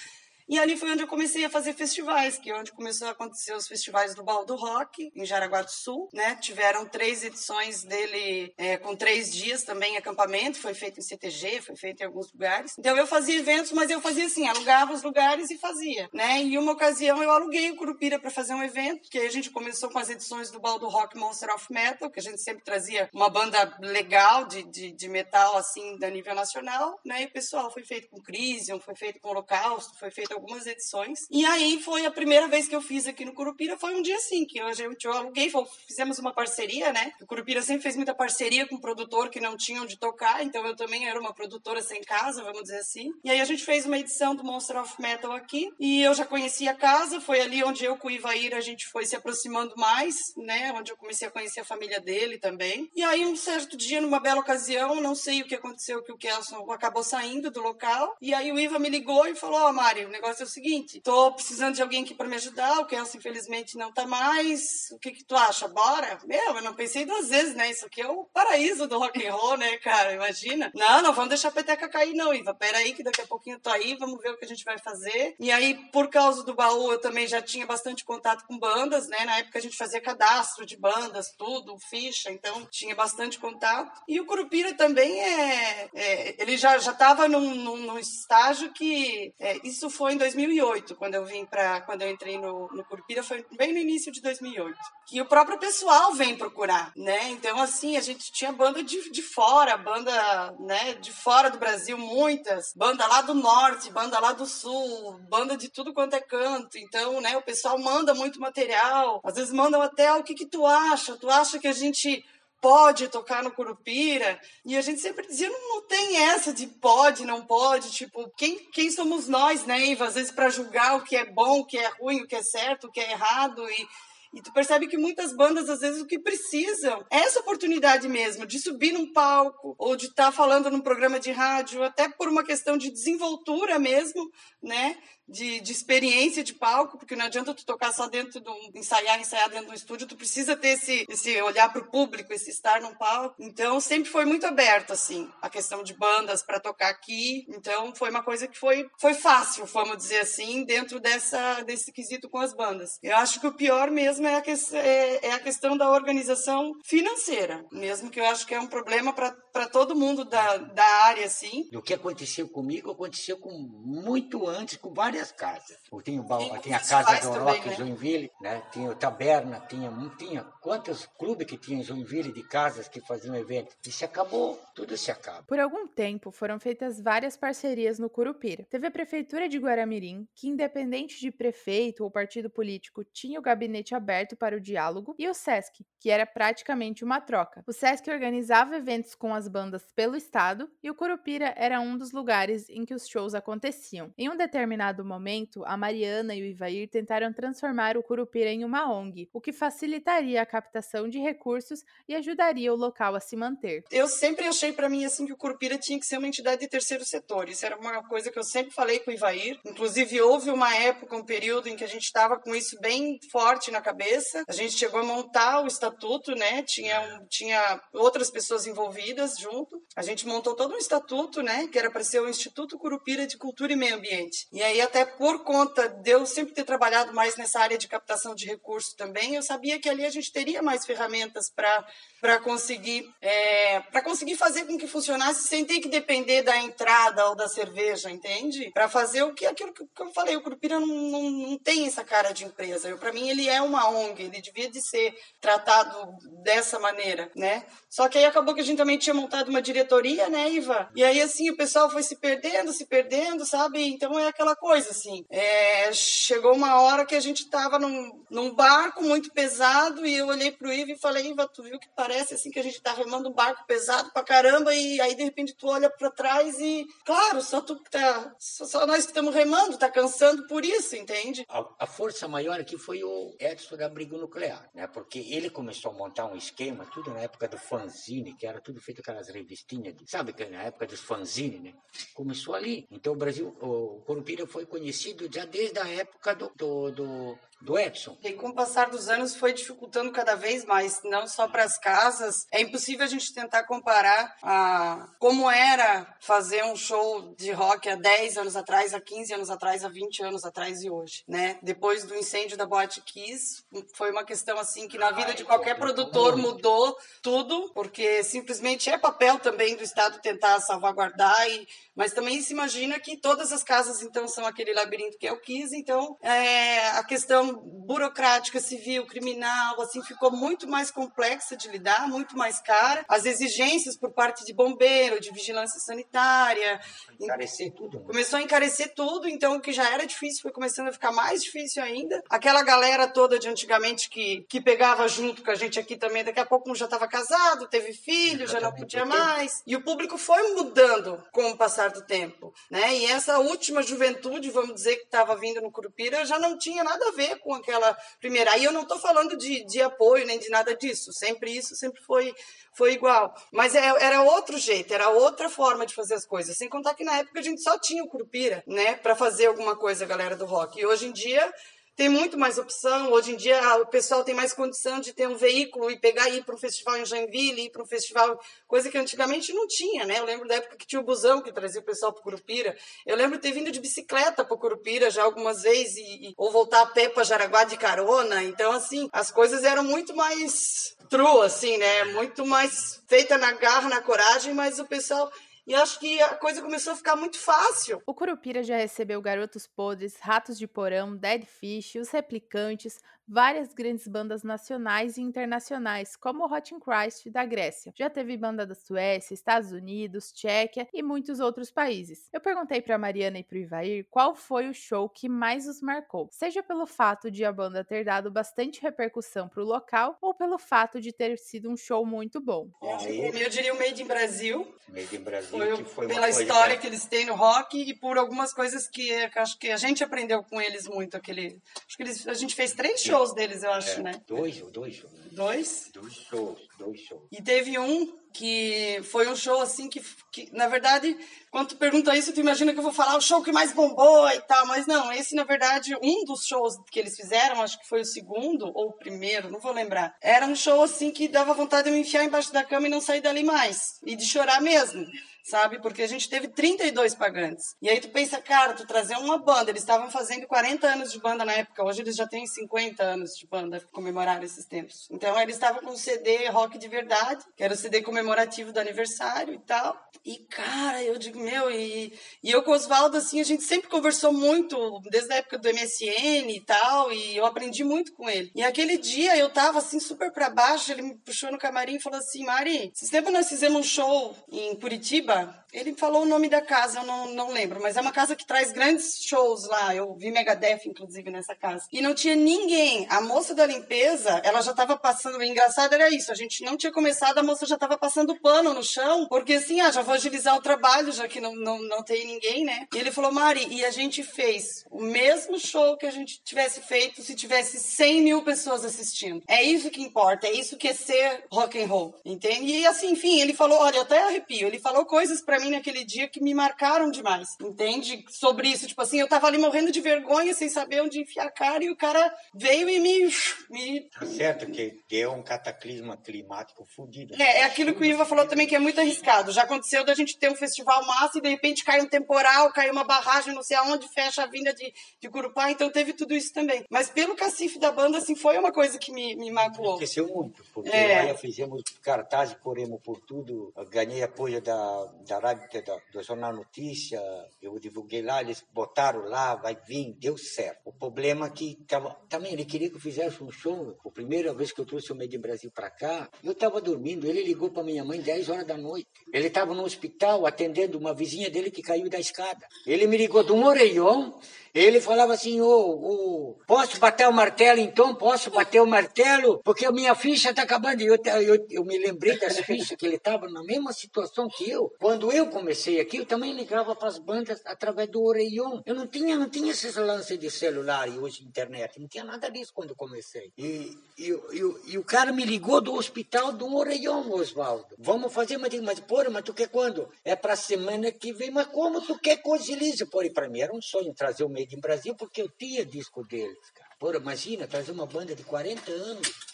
[0.53, 3.57] E ali foi onde eu comecei a fazer festivais, que é onde começou a acontecer
[3.57, 6.35] os festivais do Baldo Rock, em Jaraguá do Sul, né?
[6.43, 11.75] Tiveram três edições dele é, com três dias também, acampamento, foi feito em CTG, foi
[11.75, 12.75] feito em alguns lugares.
[12.79, 16.43] Então eu fazia eventos, mas eu fazia assim, alugava os lugares e fazia, né?
[16.43, 19.49] E uma ocasião eu aluguei o Curupira para fazer um evento, que aí a gente
[19.49, 23.09] começou com as edições do Baldo Rock Monster of Metal, que a gente sempre trazia
[23.15, 27.23] uma banda legal de, de, de metal, assim, da nível nacional, né?
[27.23, 31.21] E o pessoal foi feito com Crisium, foi feito com Holocausto, foi feito algumas edições.
[31.31, 34.17] E aí foi a primeira vez que eu fiz aqui no Curupira, foi um dia
[34.17, 35.51] assim, que hoje eu, eu aluguei,
[35.87, 37.13] fizemos uma parceria, né?
[37.23, 40.75] O Curupira sempre fez muita parceria com produtor que não tinha onde tocar, então eu
[40.75, 43.11] também era uma produtora sem casa, vamos dizer assim.
[43.25, 46.25] E aí a gente fez uma edição do Monster of Metal aqui, e eu já
[46.25, 49.75] conhecia a casa, foi ali onde eu com o Ivair a gente foi se aproximando
[49.77, 50.73] mais, né?
[50.73, 52.91] Onde eu comecei a conhecer a família dele também.
[52.95, 56.19] E aí um certo dia, numa bela ocasião, não sei o que aconteceu, que o
[56.19, 60.07] Kelson acabou saindo do local, e aí o Iva me ligou e falou, ó, oh,
[60.07, 63.19] o negócio é o seguinte, tô precisando de alguém aqui para me ajudar, o Kelson
[63.19, 65.69] infelizmente não tá mais, o que que tu acha?
[65.69, 66.19] Bora?
[66.25, 67.71] Meu, eu não pensei duas vezes, né?
[67.71, 70.13] Isso aqui é o paraíso do rock and roll, né, cara?
[70.13, 70.71] Imagina.
[70.75, 72.55] Não, não vamos deixar a peteca cair não, Iva.
[72.55, 74.65] Pera aí que daqui a pouquinho eu tô aí, vamos ver o que a gente
[74.65, 75.35] vai fazer.
[75.39, 79.25] E aí, por causa do baú, eu também já tinha bastante contato com bandas, né?
[79.25, 84.03] Na época a gente fazia cadastro de bandas, tudo, ficha, então tinha bastante contato.
[84.09, 89.35] E o Curupira também é, é ele já já estava num, num, num, estágio que
[89.39, 93.23] é, isso foi em 2008, quando eu vim para quando eu entrei no, no Curupira,
[93.23, 94.77] foi bem no início de 2008.
[95.07, 97.31] Que o próprio pessoal vem procurar, né?
[97.31, 101.99] Então assim, a gente tinha banda de, de fora, banda, né, de fora do Brasil,
[101.99, 106.79] muitas, banda lá do norte, banda lá do sul, banda de tudo quanto é canto.
[106.79, 110.67] Então, né, o pessoal manda muito material, às vezes mandam até o que que tu
[110.67, 111.17] acha?
[111.17, 112.25] Tu acha que a gente
[112.63, 114.41] pode tocar no Curupira.
[114.65, 117.91] E a gente sempre dizia, não, não tem essa de pode, não pode.
[117.91, 120.07] Tipo, quem, quem somos nós, né, Iva?
[120.07, 122.43] Às vezes para julgar o que é bom, o que é ruim, o que é
[122.43, 123.69] certo, o que é errado.
[123.69, 123.89] E,
[124.35, 128.47] e tu percebe que muitas bandas, às vezes, o que precisam é essa oportunidade mesmo,
[128.47, 132.29] de subir num palco, ou de estar tá falando num programa de rádio, até por
[132.29, 134.31] uma questão de desenvoltura mesmo,
[134.63, 134.97] né?
[135.29, 139.21] De, de experiência de palco, porque não adianta tu tocar só dentro de um, ensaiar,
[139.21, 142.51] ensaiar dentro de um estúdio, tu precisa ter esse, esse olhar para o público, esse
[142.51, 143.37] estar num palco.
[143.39, 147.47] Então, sempre foi muito aberto, assim, a questão de bandas para tocar aqui.
[147.49, 152.29] Então, foi uma coisa que foi, foi fácil, vamos dizer assim, dentro dessa, desse quesito
[152.29, 152.99] com as bandas.
[153.03, 156.73] Eu acho que o pior mesmo é a, que, é, é a questão da organização
[156.85, 161.27] financeira, mesmo que eu acho que é um problema para todo mundo da, da área,
[161.27, 161.69] assim.
[161.75, 163.51] O que aconteceu comigo aconteceu com
[163.85, 165.79] muito antes, com várias várias casas.
[166.03, 167.75] Tinha, a Casa do Rock né?
[167.77, 168.63] Joinville, né?
[168.73, 173.37] tinha o Taberna, tinha, tinha quantos clubes que tinha em Joinville de casas que faziam
[173.37, 173.77] eventos.
[173.87, 175.43] E se acabou, tudo se acaba.
[175.43, 178.67] Por algum tempo foram feitas várias parcerias no Curupira.
[178.71, 183.95] Teve a Prefeitura de Guaramirim, que independente de prefeito ou partido político, tinha o gabinete
[183.95, 187.63] aberto para o diálogo, e o SESC, que era praticamente uma troca.
[187.67, 192.13] O SESC organizava eventos com as bandas pelo estado e o Curupira era um dos
[192.13, 194.13] lugares em que os shows aconteciam.
[194.17, 198.93] Em um determinado momento, a Mariana e o Ivair tentaram transformar o Curupira em uma
[198.93, 203.85] ONG, o que facilitaria a captação de recursos e ajudaria o local a se manter.
[203.91, 206.69] Eu sempre achei para mim assim que o Curupira tinha que ser uma entidade de
[206.69, 207.49] terceiro setor.
[207.49, 209.59] Isso era uma coisa que eu sempre falei com o Ivair.
[209.65, 213.71] Inclusive houve uma época, um período em que a gente estava com isso bem forte
[213.71, 214.45] na cabeça.
[214.49, 216.63] A gente chegou a montar o estatuto, né?
[216.63, 219.83] Tinha tinha outras pessoas envolvidas junto.
[219.97, 223.37] A gente montou todo um estatuto, né, que era para ser o Instituto Curupira de
[223.37, 224.47] Cultura e Meio Ambiente.
[224.53, 228.35] E aí até por conta de eu sempre ter trabalhado mais nessa área de captação
[228.35, 233.81] de recursos também, eu sabia que ali a gente teria mais ferramentas para conseguir é,
[233.81, 238.11] para conseguir fazer com que funcionasse sem ter que depender da entrada ou da cerveja,
[238.11, 238.71] entende?
[238.75, 242.05] Para fazer o que aquilo que eu falei, o Curupira não, não, não tem essa
[242.05, 242.95] cara de empresa.
[242.99, 247.65] Para mim ele é uma ONG, ele devia de ser tratado dessa maneira, né?
[247.89, 250.91] Só que aí acabou que a gente também tinha montado uma diretoria, né, Iva?
[250.95, 253.83] E aí assim o pessoal foi se perdendo, se perdendo, sabe?
[253.87, 255.25] Então é aquela coisa assim.
[255.31, 260.27] É, chegou uma hora que a gente tava num, num barco muito pesado e eu
[260.27, 262.93] olhei pro Iva e falei, Iva, tu viu que parece assim que a gente tá
[262.93, 266.87] remando um barco pesado pra caramba e aí de repente tu olha para trás e,
[267.05, 270.97] claro, só tu que tá, só, só nós que estamos remando, tá cansando por isso,
[270.97, 271.45] entende?
[271.49, 274.87] A, a, força maior aqui foi o Edson da Nuclear, né?
[274.87, 278.81] Porque ele começou a montar um esquema, tudo na época do fanzine, que era tudo
[278.81, 281.75] feito aquelas revistinhas, de, sabe, que na época dos fanzine, né?
[282.15, 282.87] Começou ali.
[282.91, 287.79] Então o Brasil, o Curupira foi conhecido já desde a época do, do, do do
[287.79, 288.17] Edson.
[288.23, 291.79] E com o passar dos anos foi dificultando cada vez mais, não só para as
[291.79, 292.47] casas.
[292.51, 297.97] É impossível a gente tentar comparar a como era fazer um show de rock há
[297.97, 301.59] 10 anos atrás, há 15 anos atrás, há 20 anos atrás e hoje, né?
[301.63, 303.63] Depois do incêndio da Boate Kiss,
[303.95, 308.99] foi uma questão assim que na vida de qualquer produtor mudou tudo, porque simplesmente é
[308.99, 314.03] papel também do Estado tentar salvaguardar e mas também se imagina que todas as casas,
[314.03, 319.81] então, são aquele labirinto que é o Kiss, então é, a questão burocrática, civil, criminal,
[319.81, 323.05] assim, ficou muito mais complexa de lidar, muito mais cara.
[323.09, 326.81] As exigências por parte de bombeiro, de vigilância sanitária.
[327.21, 327.99] Encarecer tudo.
[327.99, 328.05] Né?
[328.07, 331.43] Começou a encarecer tudo, então o que já era difícil foi começando a ficar mais
[331.43, 332.23] difícil ainda.
[332.31, 336.41] Aquela galera toda de antigamente que, que pegava junto com a gente aqui também, daqui
[336.41, 339.63] a pouco um já estava casado, teve filho, já não podia mais.
[339.67, 342.95] E o público foi mudando com o passar passar do tempo, né?
[342.95, 347.09] E essa última juventude, vamos dizer, que estava vindo no Curupira, já não tinha nada
[347.09, 348.53] a ver com aquela primeira.
[348.53, 352.01] Aí eu não estou falando de, de apoio nem de nada disso, sempre isso sempre
[352.03, 352.35] foi
[352.75, 353.35] foi igual.
[353.53, 356.57] Mas é, era outro jeito, era outra forma de fazer as coisas.
[356.57, 359.77] Sem contar que na época a gente só tinha o Curupira, né, para fazer alguma
[359.77, 360.81] coisa, galera do rock.
[360.81, 361.53] E hoje em dia
[361.95, 363.13] tem muito mais opção.
[363.13, 366.39] Hoje em dia o pessoal tem mais condição de ter um veículo e pegar e
[366.39, 370.05] ir para um festival em Joinville, ir para um festival, coisa que antigamente não tinha,
[370.07, 370.19] né?
[370.19, 372.77] Eu lembro da época que tinha o busão que trazia o pessoal para Curupira.
[373.07, 376.51] Eu lembro de ter vindo de bicicleta para Curupira já algumas vezes e, e, ou
[376.51, 378.43] voltar a pé para Jaraguá de carona.
[378.43, 382.05] Então assim, as coisas eram muito mais true assim, né?
[382.05, 385.31] Muito mais feita na garra, na coragem, mas o pessoal
[385.67, 388.03] e acho que a coisa começou a ficar muito fácil.
[388.07, 392.99] O Curupira já recebeu Garotos Podres, Ratos de Porão, Dead Fish, Os Replicantes,
[393.33, 397.91] várias grandes bandas nacionais e internacionais, como o Hot in Christ da Grécia.
[397.97, 402.29] Já teve banda da Suécia, Estados Unidos, Tchequia e muitos outros países.
[402.31, 405.81] Eu perguntei para Mariana e para o Ivair qual foi o show que mais os
[405.81, 410.35] marcou, seja pelo fato de a banda ter dado bastante repercussão para o local ou
[410.35, 412.69] pelo fato de ter sido um show muito bom.
[412.83, 414.75] Aí, eu diria o Made in Brasil.
[414.89, 416.83] Made in Brasil, foi, que foi pela história que...
[416.83, 420.05] que eles têm no rock e por algumas coisas que, que acho que a gente
[420.05, 421.17] aprendeu com eles muito.
[421.17, 424.21] Aquele, acho que eles, a gente fez três shows shows deles, eu acho, é, né?
[424.27, 425.13] Dois, dois shows.
[425.13, 425.19] Né?
[425.33, 425.91] Dois?
[425.95, 427.23] Dois shows, dois shows.
[427.31, 431.17] E teve um que foi um show assim que, que, na verdade,
[431.51, 434.29] quando tu pergunta isso, tu imagina que eu vou falar o show que mais bombou
[434.31, 437.89] e tal, mas não, esse, na verdade, um dos shows que eles fizeram, acho que
[437.89, 441.53] foi o segundo ou o primeiro, não vou lembrar, era um show assim que dava
[441.53, 444.63] vontade de me enfiar embaixo da cama e não sair dali mais, e de chorar
[444.63, 445.07] mesmo
[445.43, 445.81] sabe?
[445.81, 447.75] Porque a gente teve 32 pagantes.
[447.81, 451.21] E aí tu pensa, cara, tu trazer uma banda, eles estavam fazendo 40 anos de
[451.21, 455.09] banda na época, hoje eles já têm 50 anos de banda comemorar esses tempos.
[455.11, 458.79] Então eles estavam com um CD rock de verdade, que era o CD comemorativo do
[458.79, 460.01] aniversário e tal.
[460.25, 463.89] E cara, eu digo, meu, e, e eu com o Oswaldo, assim, a gente sempre
[463.89, 468.51] conversou muito, desde a época do MSN e tal, e eu aprendi muito com ele.
[468.55, 472.01] E aquele dia eu tava assim super para baixo, ele me puxou no camarim e
[472.01, 476.27] falou assim: Mari, esse tempo nós fizemos um show em Curitiba Amen ele falou o
[476.27, 479.67] nome da casa, eu não, não lembro, mas é uma casa que traz grandes shows
[479.67, 479.95] lá.
[479.95, 481.87] Eu vi Megadeth, inclusive, nessa casa.
[481.91, 483.07] E não tinha ninguém.
[483.09, 485.39] A moça da limpeza, ela já estava passando.
[485.39, 488.75] O engraçado era isso: a gente não tinha começado, a moça já estava passando pano
[488.75, 492.03] no chão, porque assim, ah, já vou agilizar o trabalho, já que não, não, não
[492.03, 492.87] tem ninguém, né?
[492.95, 496.81] E ele falou, Mari, e a gente fez o mesmo show que a gente tivesse
[496.81, 499.43] feito se tivesse 100 mil pessoas assistindo.
[499.49, 502.73] É isso que importa, é isso que é ser rock and roll, entende?
[502.73, 506.05] E assim, enfim, ele falou, olha, eu até arrepio, ele falou coisas para mim naquele
[506.05, 508.25] dia que me marcaram demais, entende?
[508.29, 511.51] Sobre isso, tipo assim, eu tava ali morrendo de vergonha, sem saber onde enfiar a
[511.51, 513.29] cara, e o cara veio e me.
[513.71, 514.01] me...
[514.11, 517.37] Tá certo que deu um cataclisma climático fudido.
[517.37, 517.45] Né?
[517.45, 519.53] É, é aquilo que o Iva falou também que é muito arriscado.
[519.53, 522.91] Já aconteceu da gente ter um festival massa e de repente cai um temporal, cai
[522.91, 526.53] uma barragem, não sei aonde, fecha a vinda de, de Curupá, então teve tudo isso
[526.53, 526.85] também.
[526.91, 529.93] Mas pelo cacife da banda, assim, foi uma coisa que me, me magoou.
[529.93, 531.21] Aconteceu muito, porque é.
[531.21, 537.21] aí fizemos cartaz, corremos por tudo, ganhei apoio da, da rádio, da, do Jornal Notícia,
[537.61, 540.81] eu divulguei lá, eles botaram lá, vai vir, deu certo.
[540.87, 544.55] O problema é que tava, também ele queria que eu fizesse um show, a primeira
[544.55, 547.71] vez que eu trouxe o Made in Brasil para cá, eu estava dormindo, ele ligou
[547.71, 549.09] para minha mãe 10 horas da noite.
[549.33, 552.67] Ele estava no hospital atendendo uma vizinha dele que caiu da escada.
[552.87, 554.33] Ele me ligou do Moreion,
[554.75, 558.15] ele falava assim, ô, oh, oh, posso bater o martelo então?
[558.15, 559.61] Posso bater o martelo?
[559.63, 561.03] Porque a minha ficha está acabando.
[561.03, 564.71] E eu, eu, eu me lembrei das fichas que ele estava na mesma situação que
[564.71, 564.91] eu.
[564.99, 568.81] Quando eu comecei aqui, eu também ligava para as bandas através do Oreion.
[568.87, 572.01] Eu não tinha, não tinha esses lances de celular e hoje internet.
[572.01, 573.53] Não tinha nada disso quando eu comecei.
[573.59, 577.95] E, e, e, e o cara me ligou do hospital do Oreion, Oswaldo.
[577.99, 580.09] Vamos fazer, mas, mas porra, mas tu quer quando?
[580.25, 581.51] É para semana que vem.
[581.51, 583.05] Mas como tu quer coisa lisa?
[583.07, 586.25] Porra, para mim era um sonho trazer o Made in Brasil, porque eu tinha disco
[586.25, 586.91] deles, cara.
[586.99, 589.52] Pô, imagina, trazer uma banda de 40 anos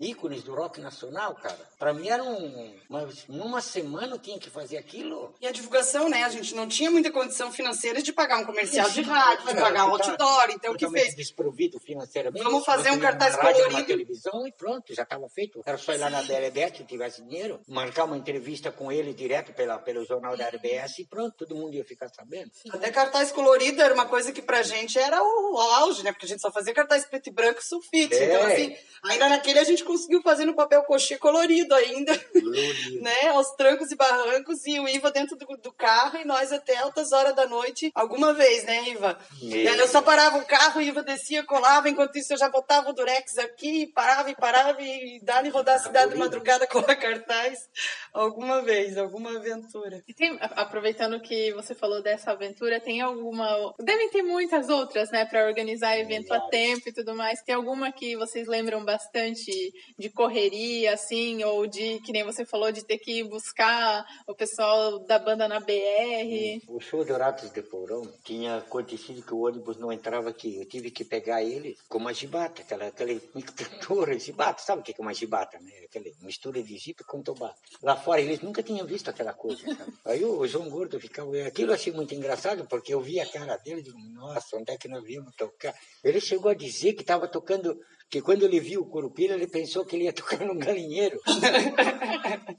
[0.00, 1.58] ícones do rock nacional, cara.
[1.78, 2.74] Pra mim era um.
[2.88, 5.34] Mas numa semana eu tinha que fazer aquilo.
[5.40, 6.24] E a divulgação, né?
[6.24, 9.86] A gente não tinha muita condição financeira de pagar um comercial de rádio, de pagar
[9.86, 10.50] um outdoor.
[10.50, 11.14] Então o que fez?
[11.14, 12.42] desprovido financeiramente.
[12.42, 13.76] Vamos fazer um cartaz rádio, colorido.
[13.76, 15.60] Uma televisão e pronto, já estava feito.
[15.66, 19.52] Era só ir lá na BLBS se tivesse dinheiro, marcar uma entrevista com ele direto
[19.52, 22.50] pela, pelo jornal da RBS e pronto, todo mundo ia ficar sabendo.
[22.70, 26.12] Até cartaz colorido era uma coisa que pra gente era o, o auge, né?
[26.12, 28.14] Porque a gente só fazia cartaz preto e branco e sulfite.
[28.14, 28.24] É.
[28.24, 33.00] Então, assim, ainda naquele a gente conseguiu fazer no papel cochê colorido ainda, Colorido.
[33.02, 33.28] né?
[33.28, 37.10] Aos trancos e barrancos, e o Iva dentro do, do carro e nós até altas
[37.10, 39.18] horas da noite, alguma vez, né, Iva?
[39.42, 42.90] E eu só parava o carro, o Iva descia, colava, enquanto isso eu já botava
[42.90, 46.94] o durex aqui, parava e parava e dali rodar a cidade de madrugada com a
[46.94, 47.68] cartaz.
[48.12, 50.02] Alguma vez, alguma aventura.
[50.06, 53.74] E tem- aproveitando que você falou dessa aventura, tem alguma.
[53.78, 57.40] Devem ter muitas outras, né, Pra organizar evento a tempo e tudo mais.
[57.42, 59.52] Tem alguma que vocês lembram bastante
[59.98, 64.98] de correria, assim, ou de, que nem você falou, de ter que buscar o pessoal
[65.00, 66.62] da banda na BR?
[66.68, 70.56] O show do Ratos de Porão tinha acontecido que o ônibus não entrava aqui.
[70.56, 74.62] Eu tive que pegar ele com uma gibata, aquela, aquele microcantora, gibata.
[74.62, 75.72] Sabe o que é uma gibata, né?
[75.84, 77.54] Aquela mistura de jipe com tobá.
[77.82, 79.62] Lá fora eles nunca tinham visto aquela coisa.
[79.74, 79.92] sabe?
[80.04, 81.30] Aí o João Gordo ficava...
[81.42, 84.72] Aquilo eu achei muito engraçado, porque eu vi a cara dele e digo, nossa, onde
[84.72, 85.74] é que nós viemos tocar?
[86.02, 87.80] Ele chegou a dizer que estava tocando...
[88.10, 91.20] Que quando ele viu o Curupira, ele pensou que ele ia tocar num galinheiro.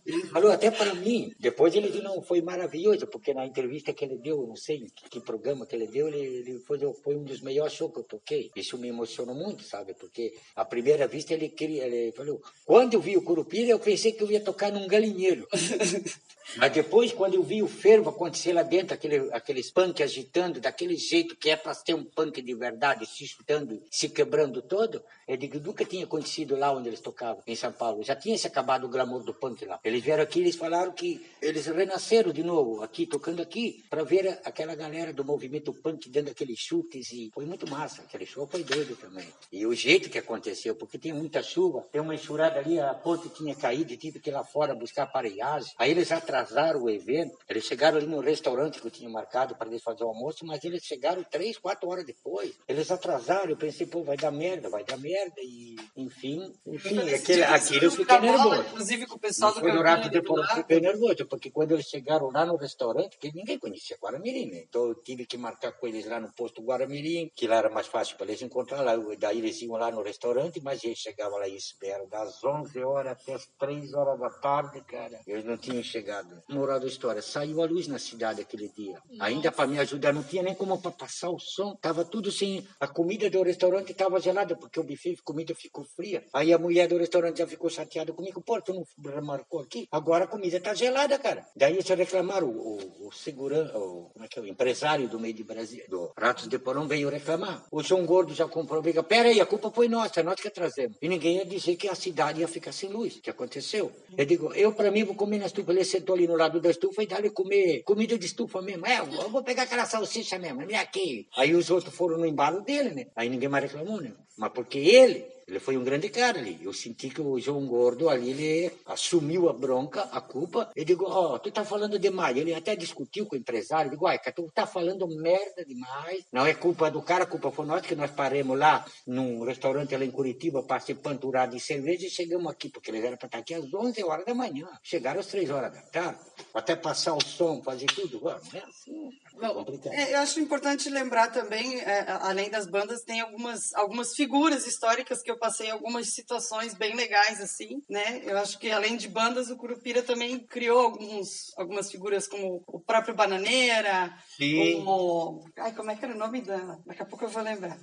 [0.06, 1.34] Ele falou até para mim.
[1.38, 5.10] Depois ele disse, não, foi maravilhoso, porque na entrevista que ele deu, não sei que,
[5.10, 8.04] que programa que ele deu, ele, ele foi, foi um dos melhores shows que eu
[8.04, 8.50] toquei.
[8.56, 9.94] Isso me emocionou muito, sabe?
[9.94, 14.14] Porque à primeira vista ele queria, ele falou, quando eu vi o Curupira, eu pensei
[14.14, 15.46] que eu ia tocar num galinheiro.
[16.58, 20.98] Mas depois, quando eu vi o fervo acontecer lá dentro, aquele, aqueles punk agitando, daquele
[20.98, 25.38] jeito que é para ser um punk de verdade, se chutando, se quebrando todo, eu
[25.42, 28.04] digo, nunca tinha acontecido lá onde eles tocavam, em São Paulo.
[28.04, 29.80] Já tinha se acabado o glamour do punk lá.
[29.84, 34.40] Eles vieram aqui, eles falaram que eles renasceram de novo, aqui, tocando aqui, para ver
[34.46, 38.04] aquela galera do movimento punk dando aqueles chutes e foi muito massa.
[38.04, 39.28] Aquele show foi doido também.
[39.52, 43.30] E o jeito que aconteceu, porque tem muita chuva, tem uma enxurrada ali, a ponte
[43.30, 45.74] tinha caído e tive que ir lá fora buscar aparelhagem.
[45.78, 49.68] Aí eles atrasaram o evento, eles chegaram ali no restaurante que eu tinha marcado para
[49.68, 52.54] eles fazer o almoço, mas eles chegaram três, quatro horas depois.
[52.68, 57.44] Eles atrasaram, eu pensei, pô, vai dar merda, vai dar merda, e enfim, enfim, aquele,
[57.44, 58.62] aquilo eu fiquei nervoso.
[58.62, 61.26] Inclusive com o pessoal do Foi no Campinho Rato ali do depois eu fiquei nervoso,
[61.26, 64.64] porque quando eles chegaram lá no restaurante, que ninguém conhecia Guaramirim, né?
[64.68, 67.88] Então eu tive que marcar com eles lá no posto Guaramirim, que lá era mais
[67.88, 68.94] fácil para eles encontrar lá.
[69.18, 73.12] Daí eles iam lá no restaurante, mas eles chegavam lá e esperaram das 11 horas
[73.14, 75.20] até as 3 horas da tarde, cara.
[75.28, 76.42] Eles não tinham chegado.
[76.50, 79.02] Moral da história, saiu a luz na cidade aquele dia.
[79.20, 81.76] Ainda para me ajudar, não tinha nem como para passar o som.
[81.76, 82.66] Tava tudo sem...
[82.80, 86.24] A comida do restaurante estava gelada, porque o buffet comida ficou fria.
[86.34, 88.42] Aí a mulher do restaurante já ficou chateada comigo.
[88.42, 89.88] Pô, tu não remarcou aqui?
[89.92, 91.46] Agora a comida tá gelada, cara.
[91.56, 92.48] Daí eles reclamaram.
[92.48, 94.42] O, o, o segurança, o, como é que é?
[94.42, 97.66] O empresário do meio de Brasil, do Ratos de Porão veio reclamar.
[97.72, 98.82] O João Gordo já comprou.
[98.82, 100.98] Diga, pera aí, a culpa foi nossa, nós que trazemos.
[101.02, 103.18] E ninguém ia dizer que a cidade ia ficar sem luz.
[103.18, 103.92] O que aconteceu?
[104.18, 105.72] Eu digo, eu pra mim vou comer na estufa.
[105.72, 108.86] Ele sentou ali no lado da estufa e dá-lhe comer comida de estufa mesmo.
[108.86, 111.28] É, eu vou pegar aquela salsicha mesmo, me aqui.
[111.36, 113.08] Aí os outros foram no embalo dele, né?
[113.16, 114.14] Aí ninguém mais reclamou, né?
[114.38, 115.26] Mas porque ele, ele
[115.60, 116.60] foi um grande cara ali.
[116.62, 120.70] Eu senti que o João Gordo ali, ele assumiu a bronca, a culpa.
[120.76, 122.36] Eu digo, ó, tu tá falando demais.
[122.38, 123.88] Ele até discutiu com o empresário.
[123.88, 126.24] Eu digo, ai, tu tá falando merda demais.
[126.32, 129.96] Não é culpa do cara, a culpa foi nós que nós paremos lá num restaurante
[129.96, 133.28] lá em Curitiba para se panturar de cerveja e chegamos aqui, porque eles eram para
[133.28, 134.68] estar aqui às 11 horas da manhã.
[134.84, 136.20] Chegaram às 3 horas da tarde.
[136.54, 138.20] Até passar o som, fazer tudo.
[138.24, 139.10] Ó, não é assim.
[139.38, 139.94] É Não, complicado.
[139.94, 145.22] é, eu acho importante lembrar também, é, além das bandas, tem algumas, algumas figuras históricas
[145.22, 148.22] que eu passei algumas situações bem legais, assim, né?
[148.24, 152.80] Eu acho que além de bandas, o Curupira também criou alguns, algumas figuras como o
[152.80, 154.84] próprio Bananeira, Sim.
[154.86, 155.44] o...
[155.58, 156.80] Ai, como é que era o nome dela?
[156.86, 157.76] Daqui a pouco eu vou lembrar.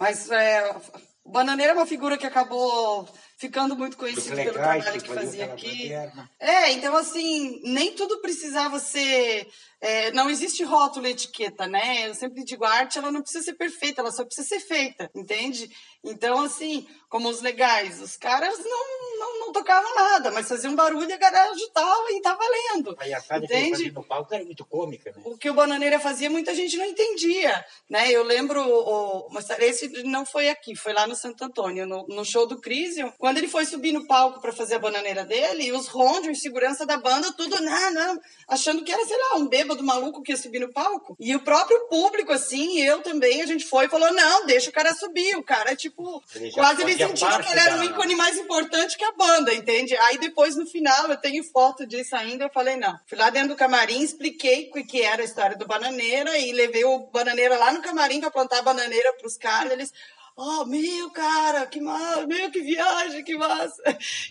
[0.00, 0.74] Mas é,
[1.22, 3.06] o Bananeira é uma figura que acabou
[3.42, 5.88] ficando muito conhecido pelo legais trabalho que que fazia aqui.
[5.88, 6.30] baderna.
[6.38, 9.48] É, então assim, nem tudo precisava ser.
[9.80, 12.08] é, não existe rótulo e etiqueta, né?
[12.08, 15.10] Eu sempre digo, a arte ela não precisa ser perfeita, ela só precisa ser feita,
[15.12, 15.68] entende?
[16.04, 21.10] Então, assim, como os legais, os caras não, não, não tocavam nada, mas faziam barulho
[21.10, 22.96] e a galera agitava e tá valendo.
[22.98, 23.76] A assada que ele Entende?
[23.76, 25.20] fazia no palco era muito cômica, né?
[25.24, 28.10] O que o Bananeira fazia, muita gente não entendia, né?
[28.10, 32.24] Eu lembro, o, mas esse não foi aqui, foi lá no Santo Antônio, no, no
[32.24, 35.72] show do Crisium, quando Quando ele foi subir no palco para fazer a bananeira dele,
[35.72, 39.82] os rondios, segurança da banda, tudo, não, não, achando que era, sei lá, um bêbado
[39.82, 41.16] maluco que ia subir no palco.
[41.18, 44.72] E o próprio público, assim, eu também, a gente foi e falou, não, deixa o
[44.72, 45.34] cara subir.
[45.36, 49.04] O cara, tipo, Ele quase ele sentiu que ele era um ícone mais importante que
[49.04, 49.96] a banda, entende?
[49.96, 53.00] Aí depois, no final, eu tenho foto disso ainda, eu falei, não.
[53.06, 56.84] Fui lá dentro do camarim, expliquei o que era a história do Bananeira e levei
[56.84, 59.90] o Bananeira lá no camarim para plantar a bananeira pros caras, eles...
[60.36, 63.82] Oh, meu, cara, que massa, meu, que viagem, que massa.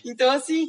[0.04, 0.66] Então, assim,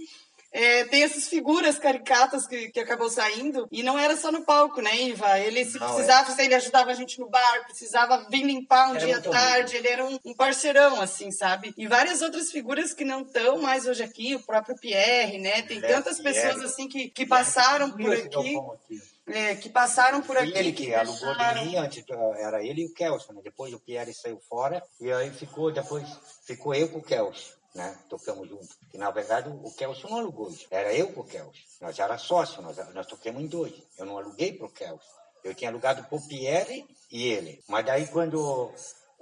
[0.53, 4.81] é, tem essas figuras caricatas que, que acabou saindo, e não era só no palco,
[4.81, 5.39] né, Iva?
[5.39, 9.05] Ele, se Não, precisava, ele ajudava a gente no bar, precisava vir limpar um Era
[9.05, 11.73] dia à tarde, ele era um, um parceirão, assim, sabe?
[11.75, 15.63] E várias outras figuras que não estão mais hoje aqui, o próprio Pierre, né?
[15.63, 16.39] Tem tantas Pierre.
[16.39, 19.12] pessoas, assim, que, que passaram por aqui, galpão aqui.
[19.27, 20.57] É, que passaram por aqui.
[20.57, 22.03] ele que alugou de mim antes,
[22.37, 23.41] era ele e o Kelson, né?
[23.43, 26.07] Depois o Pierre saiu fora e aí ficou, depois
[26.45, 27.97] ficou eu com o Kelson, né?
[28.09, 28.75] Tocamos junto.
[28.93, 31.61] E na verdade o Kelson não alugou isso, era eu com o Kelson.
[31.81, 33.73] Nós era sócio, nós, nós tocamos em dois.
[33.97, 35.23] Eu não aluguei pro Kelson.
[35.43, 37.63] Eu tinha alugado pro Pierre e ele.
[37.67, 38.73] Mas daí quando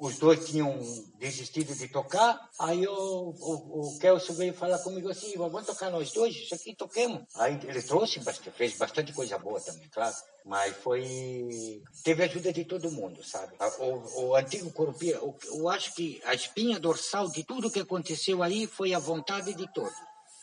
[0.01, 0.79] os dois tinham
[1.19, 6.11] desistido de tocar, aí o, o, o Kelson veio falar comigo assim, vamos tocar nós
[6.11, 7.21] dois, isso aqui toquemos.
[7.35, 10.15] Aí ele trouxe, bastante, fez bastante coisa boa também, claro.
[10.43, 11.83] Mas foi.
[12.03, 13.53] Teve ajuda de todo mundo, sabe?
[13.77, 18.65] O, o antigo Corupira, eu, acho que a espinha dorsal de tudo que aconteceu aí
[18.65, 19.93] foi a vontade de todos.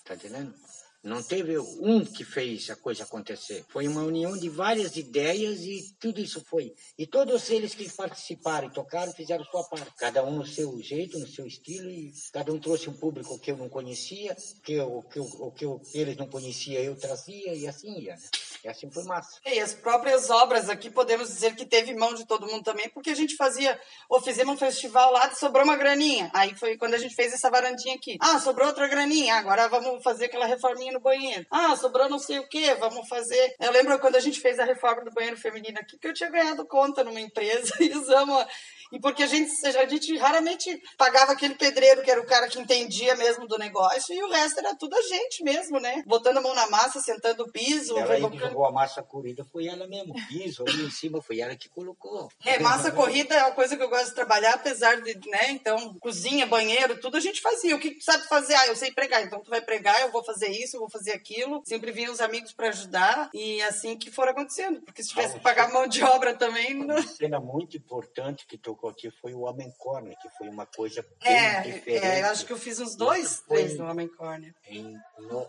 [0.05, 0.55] Tá entendendo?
[1.03, 3.65] Não teve um que fez a coisa acontecer.
[3.69, 6.75] Foi uma união de várias ideias e tudo isso foi.
[6.99, 9.93] E todos eles que participaram e tocaram fizeram sua parte.
[9.97, 13.53] Cada um no seu jeito, no seu estilo, e cada um trouxe um público que
[13.53, 15.21] eu não conhecia, que o que,
[15.57, 18.17] que eles não conheciam eu trazia, e assim ia.
[18.17, 18.21] Né?
[18.65, 19.39] E assim foi massa.
[19.47, 23.11] E as próprias obras aqui, podemos dizer que teve mão de todo mundo também, porque
[23.11, 23.79] a gente fazia,
[24.09, 26.31] ou fizemos um festival lá, sobrou uma graninha.
[26.35, 28.17] Aí foi quando a gente fez essa varandinha aqui.
[28.21, 31.47] Ah, sobrou outra graninha, agora vamos fazer aquela reforminha no banheiro.
[31.51, 33.55] Ah, sobrou não sei o que, vamos fazer.
[33.61, 36.31] Eu lembro quando a gente fez a reforma do banheiro feminino aqui, que eu tinha
[36.31, 38.45] ganhado conta numa empresa e usamos.
[38.91, 42.59] E porque a gente, a gente raramente pagava aquele pedreiro que era o cara que
[42.59, 46.03] entendia mesmo do negócio, e o resto era tudo a gente mesmo, né?
[46.07, 48.48] Botando a mão na massa, sentando o piso, rebocando.
[48.49, 50.13] Jogou a massa corrida foi ela mesmo.
[50.15, 52.29] O piso ali em cima foi ela que colocou.
[52.45, 55.51] É, massa corrida é uma coisa que eu gosto de trabalhar, apesar de, né?
[55.51, 57.75] Então, cozinha, banheiro, tudo a gente fazia.
[57.75, 58.55] O que tu sabe fazer?
[58.55, 59.23] Ah, eu sei pregar.
[59.23, 61.63] Então, tu vai pregar, eu vou fazer isso, eu vou fazer aquilo.
[61.65, 64.81] Sempre vinham os amigos para ajudar e assim que for acontecendo.
[64.83, 66.97] Porque se tivesse que pagar mão de obra também, não...
[66.97, 71.05] Uma cena muito importante que tocou aqui foi o Homem Corner, que foi uma coisa
[71.23, 72.05] bem É, diferente.
[72.05, 74.55] é, eu acho que eu fiz uns dois, três no Homem Córnea.
[74.67, 75.49] Em no,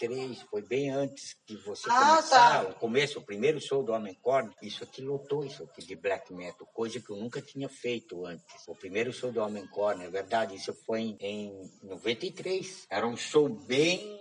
[0.00, 2.70] 93, foi bem antes que você Ah, começar, tá.
[2.70, 6.32] o começo, o primeiro show do Homem Corner, isso aqui lotou isso aqui de black
[6.32, 8.44] metal, coisa que eu nunca tinha feito antes.
[8.66, 12.86] O primeiro show do Homem Corner, é verdade, isso foi em, em 93.
[12.90, 14.20] Era um show bem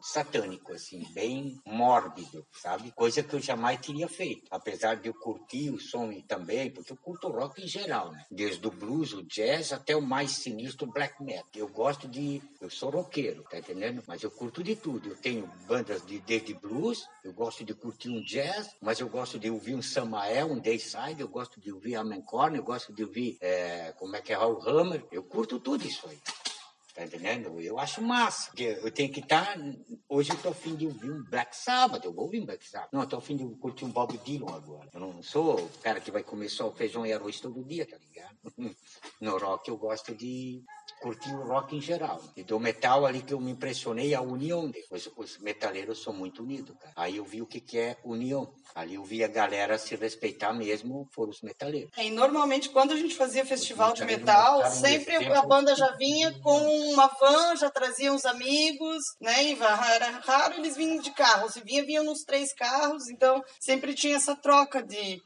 [0.00, 2.92] satânico, assim, bem mórbido, sabe?
[2.92, 4.44] Coisa que eu jamais teria feito.
[4.50, 8.24] Apesar de eu curtir o som também, porque eu curto rock em geral, né?
[8.30, 11.44] Desde o blues, o jazz, até o mais sinistro black metal.
[11.54, 12.42] Eu gosto de...
[12.60, 14.02] Eu sou roqueiro, tá entendendo?
[14.06, 15.08] Mas eu curto de tudo.
[15.08, 19.38] Eu tenho bandas de, desde blues, eu gosto de curtir um jazz, mas eu gosto
[19.38, 23.04] de ouvir um Samael, um Dayside, eu gosto de ouvir Amen Corn, eu gosto de
[23.04, 25.06] ouvir, é, como é que é, Raul Hammer.
[25.10, 26.18] Eu curto tudo isso aí.
[26.94, 27.60] Tá entendendo?
[27.60, 28.50] Eu acho massa.
[28.50, 29.58] Porque eu tenho que estar.
[30.08, 32.04] Hoje eu tô afim de ouvir um Black Sabbath.
[32.04, 32.90] Eu vou ouvir um Black Sabbath.
[32.92, 34.88] Não, eu tô afim de curtir um Bob Dylan agora.
[34.94, 37.96] Eu não sou o cara que vai comer só feijão e arroz todo dia, tá
[37.96, 38.13] ligado?
[39.20, 40.62] No rock eu gosto de
[41.00, 42.22] curtir o rock em geral.
[42.36, 44.88] E do metal ali que eu me impressionei, a união deles.
[44.90, 46.92] Os, os metaleiros são muito unidos, cara.
[46.96, 48.52] Aí eu vi o que, que é união.
[48.74, 51.90] Ali eu vi a galera se respeitar mesmo, foram os metaleiros.
[51.96, 56.32] É, E normalmente, quando a gente fazia festival de metal, sempre a banda já vinha
[56.40, 56.58] com
[56.92, 59.44] uma van, já trazia uns amigos, né?
[59.44, 61.50] E era raro eles vinham de carro.
[61.50, 63.08] Se vinha, vinham nos três carros.
[63.08, 65.20] Então, sempre tinha essa troca de,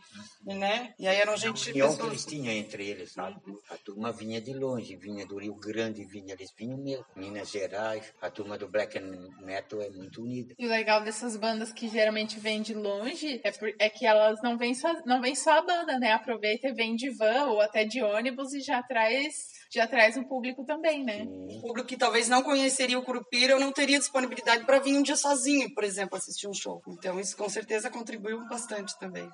[0.45, 0.95] né?
[0.99, 1.71] E aí eram gente...
[1.71, 3.37] união que pessoas- eles tinham entre eles, sabe?
[3.71, 7.05] A turma vinha de longe, vinha do Rio Grande, vinha, eles vinham mesmo.
[7.17, 10.55] Minas Gerais, a turma do Black and Metal é muito unida.
[10.59, 14.41] E o legal dessas bandas que geralmente vêm de longe é, por- é que elas
[14.43, 16.13] não vêm só, não vêm só a banda, né?
[16.13, 19.35] Aproveita e vem de van ou até de ônibus e já traz,
[19.73, 21.25] já traz um público também, né?
[21.29, 25.03] O público que talvez não conheceria o Curupira ou não teria disponibilidade para vir um
[25.03, 26.81] dia sozinho, por exemplo, assistir um show.
[26.89, 29.29] Então, isso com certeza contribuiu bastante também.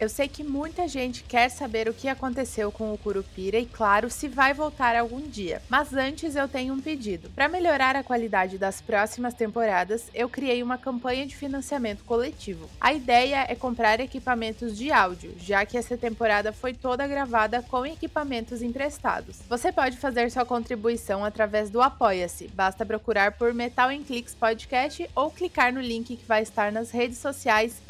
[0.00, 4.08] Eu sei que muita gente quer saber o que aconteceu com o Curupira e, claro,
[4.08, 5.60] se vai voltar algum dia.
[5.68, 7.28] Mas antes eu tenho um pedido.
[7.34, 12.66] Para melhorar a qualidade das próximas temporadas, eu criei uma campanha de financiamento coletivo.
[12.80, 17.84] A ideia é comprar equipamentos de áudio, já que essa temporada foi toda gravada com
[17.84, 19.40] equipamentos emprestados.
[19.50, 22.48] Você pode fazer sua contribuição através do Apoia-se.
[22.48, 26.90] Basta procurar por Metal em Clicks Podcast ou clicar no link que vai estar nas
[26.90, 27.82] redes sociais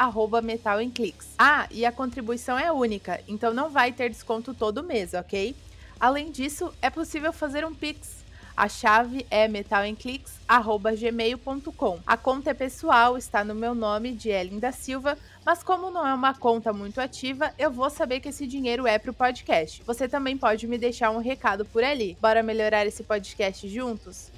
[0.42, 1.28] Metal em Clicks.
[1.38, 5.55] Ah, e a contribuição é única, então não vai ter desconto todo mês, ok?
[6.01, 8.24] Além disso, é possível fazer um Pix.
[8.57, 12.01] A chave é metalemclicks.gmail.com.
[12.07, 16.09] A conta é pessoal, está no meu nome, de Ellen da Silva, mas como não
[16.09, 19.82] é uma conta muito ativa, eu vou saber que esse dinheiro é para o podcast.
[19.84, 22.16] Você também pode me deixar um recado por ali.
[22.18, 24.32] Bora melhorar esse podcast juntos?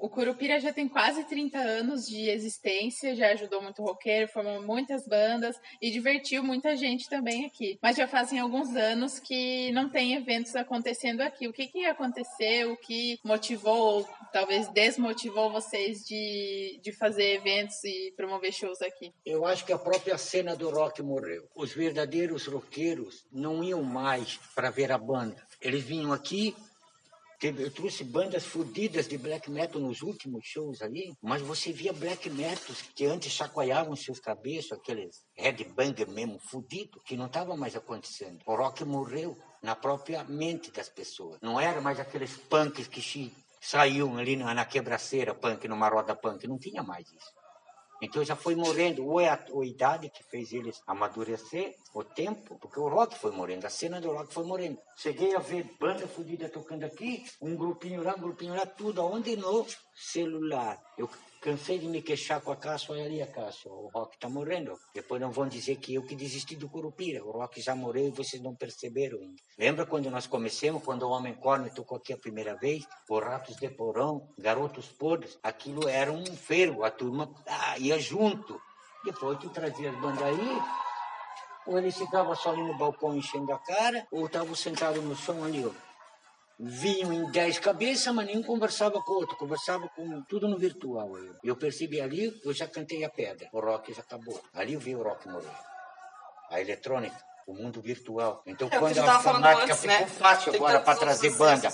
[0.00, 5.06] O Curupira já tem quase 30 anos de existência, já ajudou muito roqueiro, formou muitas
[5.06, 7.78] bandas e divertiu muita gente também aqui.
[7.82, 11.48] Mas já fazem alguns anos que não tem eventos acontecendo aqui.
[11.48, 12.72] O que, que aconteceu?
[12.72, 19.12] O que motivou, talvez desmotivou vocês de, de fazer eventos e promover shows aqui?
[19.24, 21.48] Eu acho que a própria cena do rock morreu.
[21.54, 25.36] Os verdadeiros roqueiros não iam mais para ver a banda.
[25.60, 26.54] Eles vinham aqui
[27.40, 32.28] eu trouxe bandas fodidas de black metal nos últimos shows ali, mas você via black
[32.30, 38.40] metal que antes chacoalhavam seus cabeças, aqueles headbanger mesmo fudido, que não estava mais acontecendo.
[38.44, 41.38] O rock morreu na própria mente das pessoas.
[41.40, 46.46] Não era mais aqueles punks que saíam ali na quebraceira punk, numa roda punk.
[46.46, 47.37] Não tinha mais isso.
[48.00, 52.56] Então já foi morrendo, ou é a, a idade que fez eles amadurecer, o tempo,
[52.60, 54.78] porque o rock foi morrendo, a cena do rock foi morrendo.
[54.96, 59.36] Cheguei a ver banda fodida tocando aqui, um grupinho lá, um grupinho lá, tudo aonde
[59.36, 60.80] no celular.
[60.96, 61.08] Eu
[61.40, 64.76] Cansei de me queixar com a Cássio, olha ali a Cássio, o rock está morrendo.
[64.92, 68.10] Depois não vão dizer que eu que desisti do Curupira, o rock já morreu e
[68.10, 69.40] vocês não perceberam ainda.
[69.56, 72.84] Lembra quando nós começamos, quando o Homem Corne tocou aqui a primeira vez?
[73.08, 78.60] O Ratos de Porão, Garotos Podres, aquilo era um fervo, a turma ah, ia junto.
[79.04, 80.58] Depois tu trazia as bandas aí,
[81.66, 85.44] ou eles ficavam só ali no balcão enchendo a cara, ou estavam sentados no chão
[85.44, 85.87] ali, ó
[86.58, 91.16] vinham em dez cabeças, mas nenhum conversava com o outro, conversava com tudo no virtual.
[91.16, 94.40] Eu, eu percebi ali, eu já cantei a pedra, o rock já acabou.
[94.52, 95.46] Ali eu vi o rock morrer.
[96.50, 98.42] A eletrônica, o mundo virtual.
[98.46, 100.06] Então, é, quando a fanática antes, ficou né?
[100.06, 101.68] fácil Tem agora para trazer banda.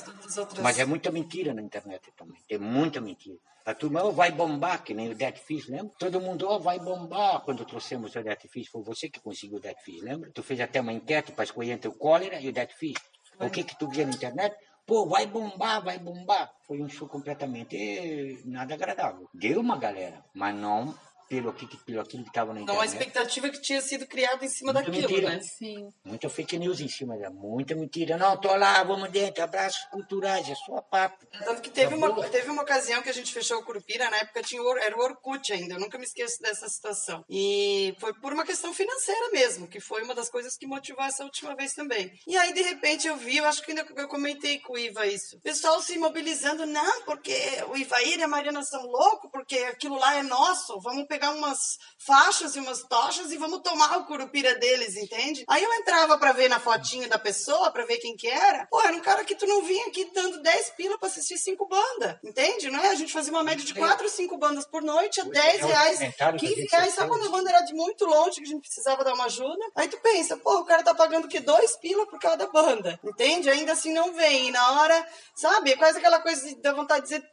[0.60, 2.40] Mas é muita mentira na internet também.
[2.46, 3.38] Tem muita mentira.
[3.64, 5.90] A turma oh, vai bombar, que nem o Dead Fish, lembra?
[5.98, 8.68] Todo mundo oh, vai bombar quando trouxemos o Dead Fish.
[8.68, 10.30] Foi você que conseguiu o Dead Fish, lembra?
[10.34, 13.00] Tu fez até uma enquete para escolher entre o cólera e o Dead Fish.
[13.40, 14.54] O que que tu via na internet?
[14.86, 16.52] Pô, vai bombar, vai bombar.
[16.66, 19.28] Foi um show completamente nada agradável.
[19.32, 20.94] Deu uma galera, mas não
[21.34, 22.76] pelo, que, pelo aquilo que estava na internet.
[22.76, 25.30] Não, a expectativa que tinha sido criada em cima muita daquilo, mentira.
[25.30, 25.40] né?
[25.40, 25.92] Sim.
[26.04, 28.16] Muita fake news em cima dela, muita mentira.
[28.16, 31.26] Não, tô lá, vamos dentro, abraços culturais, é só papo.
[31.44, 34.42] Tanto que teve, uma, teve uma ocasião que a gente fechou o Curupira, na época
[34.42, 37.24] tinha o, era o Orkut ainda, eu nunca me esqueço dessa situação.
[37.28, 41.24] E foi por uma questão financeira mesmo, que foi uma das coisas que motivou essa
[41.24, 42.12] última vez também.
[42.26, 45.06] E aí, de repente, eu vi, eu acho que ainda eu comentei com o Iva
[45.06, 45.38] isso.
[45.40, 47.34] Pessoal se mobilizando, não, porque
[47.68, 51.78] o Ivair e a Mariana são loucos, porque aquilo lá é nosso, vamos pegar umas
[51.98, 55.44] faixas e umas tochas e vamos tomar o curupira deles, entende?
[55.48, 58.66] Aí eu entrava para ver na fotinha da pessoa, para ver quem que era.
[58.70, 61.66] Pô, era um cara que tu não vinha aqui dando 10 pila pra assistir cinco
[61.66, 62.70] bandas, entende?
[62.70, 62.88] Não é?
[62.88, 65.66] A gente fazia uma média de 4 ou 5 bandas por noite, a 10 é
[65.66, 65.98] reais,
[66.38, 69.14] 15 reais, só quando a banda era de muito longe que a gente precisava dar
[69.14, 69.64] uma ajuda.
[69.74, 73.48] Aí tu pensa, pô, o cara tá pagando que 2 pila por cada banda, entende?
[73.48, 74.48] Ainda assim não vem.
[74.48, 75.72] E na hora, sabe?
[75.72, 77.28] É quase aquela coisa da vontade de dizer,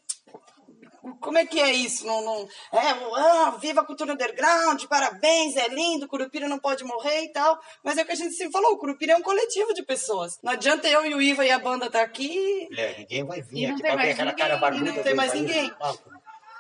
[1.20, 2.06] como é que é isso?
[2.06, 7.24] Não, não, é, ah, viva a cultura underground, parabéns, é lindo, Curupira não pode morrer
[7.24, 7.60] e tal.
[7.84, 10.40] Mas é o que a gente sempre falou, o Curupira é um coletivo de pessoas.
[10.44, 12.68] Não adianta eu e o Iva e a banda estar tá aqui.
[12.78, 14.92] É, ninguém vai vir aqui pra ver aquela cara barbuda.
[14.92, 15.72] Não tem mais ninguém.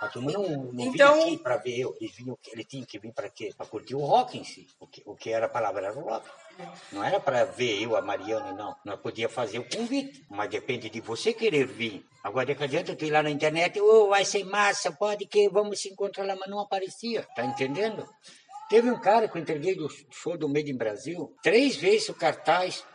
[0.01, 0.41] A turma não,
[0.73, 3.53] não então, vinha aqui para ver eu, eles vinham, ele tinha que vir para quê?
[3.55, 4.67] Para curtir o rock em si.
[4.79, 6.27] O que, o que era a palavra era o rock.
[6.91, 8.75] Não era para ver eu, a Mariana, não.
[8.83, 12.05] Nós podia fazer o convite, mas depende de você querer vir.
[12.23, 15.81] Agora, que adianta tu ir lá na internet, oh, vai ser massa, pode que vamos
[15.81, 17.27] se encontrar lá, mas não aparecia.
[17.35, 18.07] Tá entendendo?
[18.69, 22.13] Teve um cara que eu entreguei do show do Made in Brasil, três vezes o
[22.13, 22.85] cartaz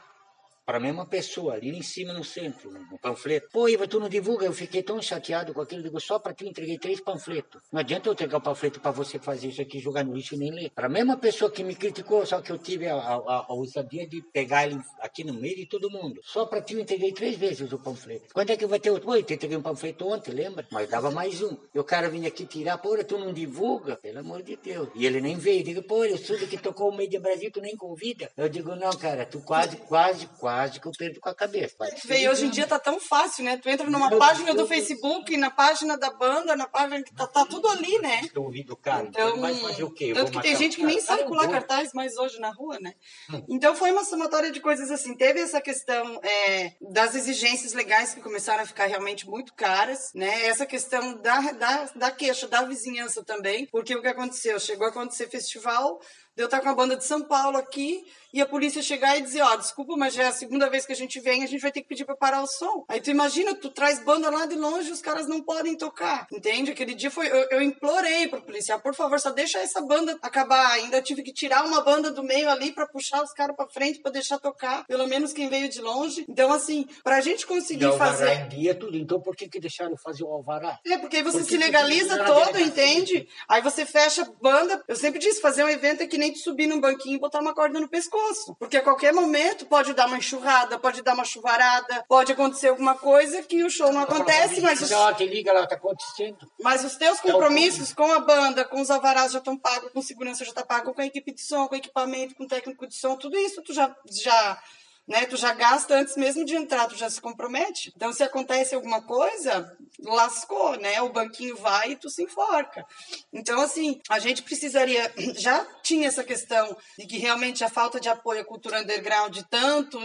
[0.66, 3.48] para a mesma pessoa, ali em cima no centro, no panfleto.
[3.52, 4.44] Pô, Iva, tu não divulga?
[4.44, 5.80] Eu fiquei tão chateado com aquilo.
[5.80, 7.62] Digo, só para ti entreguei três panfletos.
[7.72, 10.38] Não adianta eu entregar o panfleto para você fazer isso aqui, jogar no lixo e
[10.38, 10.70] nem ler.
[10.70, 14.08] Para a mesma pessoa que me criticou, só que eu tive a, a, a ousadia
[14.08, 16.20] de pegar ele aqui no meio de todo mundo.
[16.24, 18.34] Só para ti eu entreguei três vezes o panfleto.
[18.34, 19.08] Quando é que vai ter outro?
[19.10, 20.66] Oi, eu entreguei um panfleto ontem, lembra?
[20.72, 21.56] Mas dava mais um.
[21.72, 23.96] E o cara vinha aqui tirar, pô, tu não divulga?
[23.96, 24.88] Pelo amor de Deus.
[24.96, 25.62] E ele nem veio.
[25.62, 28.28] Digo, pô, eu sou do que tocou o Meio Brasil, tu nem convida.
[28.36, 31.76] Eu digo, não, cara, tu quase, quase, quase que eu perdo com a cabeça.
[32.04, 33.56] Veio, hoje em dia tá tão fácil, né?
[33.56, 37.44] Tu entra numa página do Facebook, na página da banda, na página que tá, tá
[37.44, 38.20] tudo ali, né?
[38.22, 39.06] Estou ouvindo cara.
[39.06, 40.12] Então, vai fazer o quê?
[40.14, 42.94] Tanto que tem gente que nem sabe colar cartaz mais hoje na rua, né?
[43.30, 43.42] Hum.
[43.48, 45.14] Então foi uma somatória de coisas assim.
[45.16, 50.46] Teve essa questão é, das exigências legais que começaram a ficar realmente muito caras, né?
[50.46, 54.58] Essa questão da, da, da queixa da vizinhança também, porque o que aconteceu?
[54.58, 56.00] Chegou a acontecer festival,
[56.36, 59.22] de eu estar com a banda de São Paulo aqui e a polícia chegar e
[59.22, 61.46] dizer, ó, oh, desculpa, mas já é a segunda vez que a gente vem, a
[61.46, 62.84] gente vai ter que pedir para parar o som.
[62.88, 66.26] Aí tu imagina, tu traz banda lá de longe e os caras não podem tocar,
[66.32, 66.70] entende?
[66.70, 70.72] Aquele dia foi, eu, eu implorei pro policial, por favor, só deixa essa banda acabar.
[70.72, 74.00] Ainda tive que tirar uma banda do meio ali para puxar os caras para frente
[74.00, 76.24] para deixar tocar, pelo menos quem veio de longe.
[76.28, 78.96] Então assim, pra gente conseguir e fazer em dia tudo.
[78.96, 80.78] Então por que que deixaram fazer o alvará?
[80.86, 83.28] É, porque aí você porque se legaliza todo, entende?
[83.48, 84.82] Aí você fecha banda.
[84.86, 87.40] Eu sempre disse, fazer um evento é que nem tu subir num banquinho e botar
[87.40, 90.35] uma corda no pescoço, porque a qualquer qualquer momento pode dar uma enxurrada,
[90.80, 94.90] pode dar uma chuvarada, pode acontecer alguma coisa que o show não acontece, mas os...
[95.16, 96.50] Te liga lá, tá acontecendo.
[96.62, 100.44] Mas os teus compromissos com a banda, com os alvarás já estão pagos, com segurança
[100.44, 103.36] já tá pago, com a equipe de som, com equipamento, com técnico de som, tudo
[103.38, 104.62] isso tu já já
[105.06, 105.24] né?
[105.26, 107.92] Tu já gasta antes mesmo de entrar, tu já se compromete.
[107.94, 111.00] Então, se acontece alguma coisa, lascou, né?
[111.02, 112.84] O banquinho vai e tu se enforca.
[113.32, 115.12] Então, assim, a gente precisaria.
[115.36, 119.98] Já tinha essa questão de que realmente a falta de apoio à cultura underground, tanto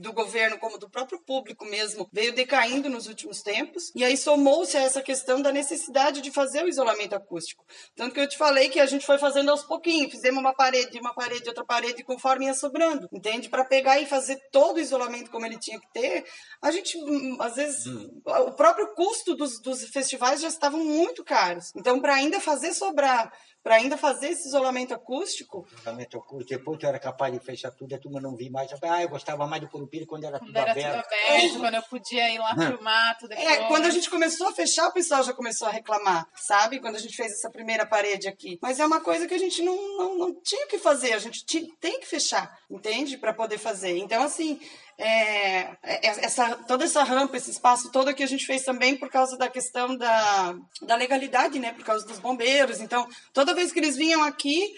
[0.00, 3.92] do governo como do próprio público mesmo, veio decaindo nos últimos tempos.
[3.94, 7.64] E aí somou-se a essa questão da necessidade de fazer o isolamento acústico.
[7.94, 10.98] Tanto que eu te falei que a gente foi fazendo aos pouquinhos, fizemos uma parede,
[10.98, 13.48] uma parede, outra parede, conforme ia sobrando, entende?
[13.48, 16.24] Para pegar e fazer todo o isolamento como ele tinha que ter,
[16.62, 18.20] a gente, hum, às vezes, hum.
[18.24, 21.72] o próprio custo dos, dos festivais já estavam muito caros.
[21.76, 23.32] Então, para ainda fazer sobrar
[23.68, 25.66] para ainda fazer esse isolamento acústico.
[25.78, 28.70] Isolamento acústico, depois eu era capaz de fechar tudo, a turma não vi mais.
[28.82, 31.02] Ah, eu gostava mais do Curupira quando era quando tudo era aberto.
[31.02, 33.46] Tudo aberto quando eu podia ir lá pro mato depois.
[33.46, 36.80] É, quando a gente começou a fechar, o pessoal já começou a reclamar, sabe?
[36.80, 38.58] Quando a gente fez essa primeira parede aqui.
[38.62, 41.44] Mas é uma coisa que a gente não, não, não tinha que fazer, a gente
[41.78, 43.18] tem que fechar, entende?
[43.18, 43.98] Para poder fazer.
[43.98, 44.58] Então, assim,
[44.98, 49.08] é, é, essa, toda essa rampa, esse espaço todo que a gente fez também por
[49.08, 51.72] causa da questão da, da legalidade, né?
[51.72, 52.80] Por causa dos bombeiros.
[52.80, 54.74] Então, toda vez que eles vinham aqui,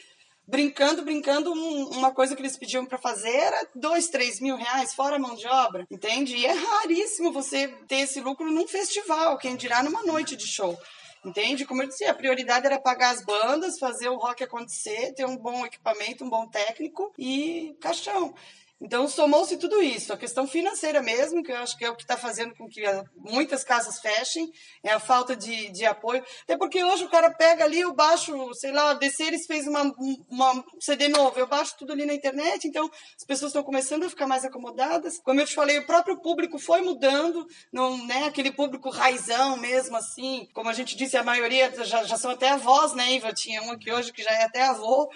[0.46, 4.92] brincando, brincando, um, uma coisa que eles pediam para fazer era dois, três mil reais,
[4.92, 6.36] fora mão de obra, entende?
[6.36, 10.78] E é raríssimo você ter esse lucro num festival, quem dirá numa noite de show.
[11.24, 11.66] Entende?
[11.66, 15.36] Como eu disse, a prioridade era pagar as bandas, fazer o rock acontecer, ter um
[15.36, 18.34] bom equipamento, um bom técnico e caixão.
[18.80, 20.12] Então, somou-se tudo isso.
[20.12, 22.82] A questão financeira mesmo, que eu acho que é o que está fazendo com que
[23.14, 24.50] muitas casas fechem,
[24.82, 26.24] é a falta de, de apoio.
[26.44, 29.82] Até porque hoje o cara pega ali, eu baixo, sei lá, Desceres fez uma,
[30.30, 34.08] uma CD novo, eu baixo tudo ali na internet, então as pessoas estão começando a
[34.08, 35.18] ficar mais acomodadas.
[35.18, 39.96] Como eu te falei, o próprio público foi mudando, não, né, aquele público raizão mesmo,
[39.96, 40.48] assim.
[40.54, 43.32] Como a gente disse, a maioria já, já são até avós, né, Iva?
[43.32, 45.10] Tinha um aqui hoje que já é até avô.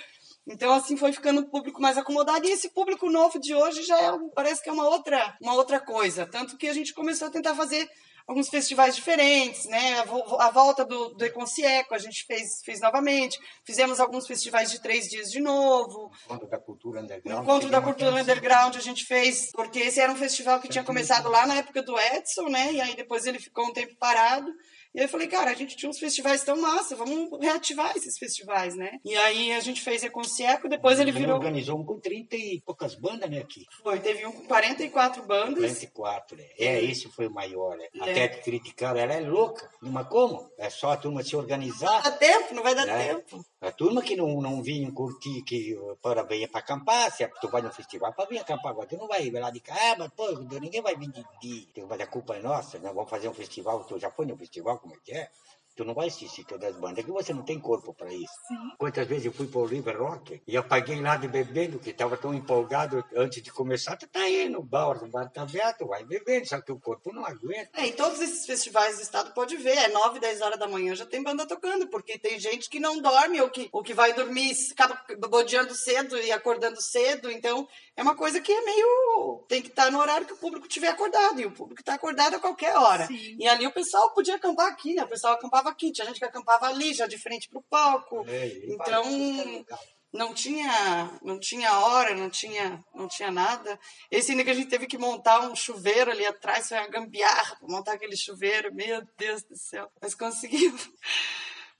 [0.47, 2.47] Então, assim, foi ficando o público mais acomodado.
[2.47, 5.81] E esse público novo de hoje já é, parece que é uma outra, uma outra
[5.81, 6.27] coisa.
[6.27, 7.89] Tanto que a gente começou a tentar fazer
[8.27, 9.99] alguns festivais diferentes, né?
[10.39, 13.39] A, volta do, do Econcieco a gente fez, fez novamente.
[13.65, 16.11] Fizemos alguns festivais de três dias de novo.
[16.25, 17.43] Encontro da Cultura Underground.
[17.43, 21.29] Encontro da Cultura Underground a gente fez, porque esse era um festival que tinha começado
[21.29, 22.73] lá na época do Edson, né?
[22.73, 24.51] E aí depois ele ficou um tempo parado.
[24.95, 28.17] E aí eu falei, cara, a gente tinha uns festivais tão massa, vamos reativar esses
[28.17, 29.01] festivais, né?
[29.05, 31.35] E aí a gente fez Reconcieco, depois ele virou...
[31.35, 33.67] organizou um com 30 e poucas bandas, né, aqui.
[33.83, 35.57] Foi, teve um com 44 bandas.
[35.57, 36.45] 44, né?
[36.57, 37.87] É, esse foi o maior, né?
[37.95, 38.11] É.
[38.11, 40.49] Até criticaram, ela é louca, mas como?
[40.57, 41.93] É só a turma se organizar.
[41.93, 43.09] Não dá tempo, não vai dar é.
[43.09, 43.45] tempo.
[43.67, 47.63] A turma que não, não vinha curtir, que para vir para acampar, se tu vai
[47.63, 50.31] no festival para vir acampar agora, tu não vai lá de cá, ah, mas pô,
[50.61, 51.25] ninguém vai vir de,
[51.73, 54.37] de, mas a culpa é nossa, nós vamos fazer um festival, tu já foi no
[54.37, 55.31] festival, como é que é?
[55.75, 58.33] Tu não vai assistir todas as bandas, que você não tem corpo para isso.
[58.49, 58.71] Sim.
[58.79, 62.17] Quantas vezes eu fui para o River Rock e apaguei lá de bebendo, que estava
[62.17, 66.05] tão empolgado antes de começar, tu tá aí no bar, o bar tá aberto, vai
[66.05, 67.81] bebendo, só que o corpo não aguenta.
[67.81, 70.95] É, em todos esses festivais do estado pode ver, é 9, 10 horas da manhã
[70.95, 74.13] já tem banda tocando, porque tem gente que não dorme ou que, ou que vai
[74.13, 77.67] dormir, acaba bodeando cedo e acordando cedo, então
[77.97, 79.45] é uma coisa que é meio.
[79.49, 82.35] tem que estar no horário que o público estiver acordado, e o público está acordado
[82.37, 83.07] a qualquer hora.
[83.07, 83.37] Sim.
[83.39, 85.05] E ali o pessoal podia acampar aqui, né?
[85.05, 88.25] O pessoal acampava aqui, tinha gente que acampava ali, já de frente pro palco.
[88.29, 89.79] É, Então, é legal.
[90.13, 93.79] não tinha, não tinha hora, não tinha, não tinha nada.
[94.11, 97.57] Esse ainda que a gente teve que montar um chuveiro ali atrás, foi uma gambiarra
[97.57, 99.91] para montar aquele chuveiro, meu Deus do céu.
[100.01, 100.89] Mas conseguimos.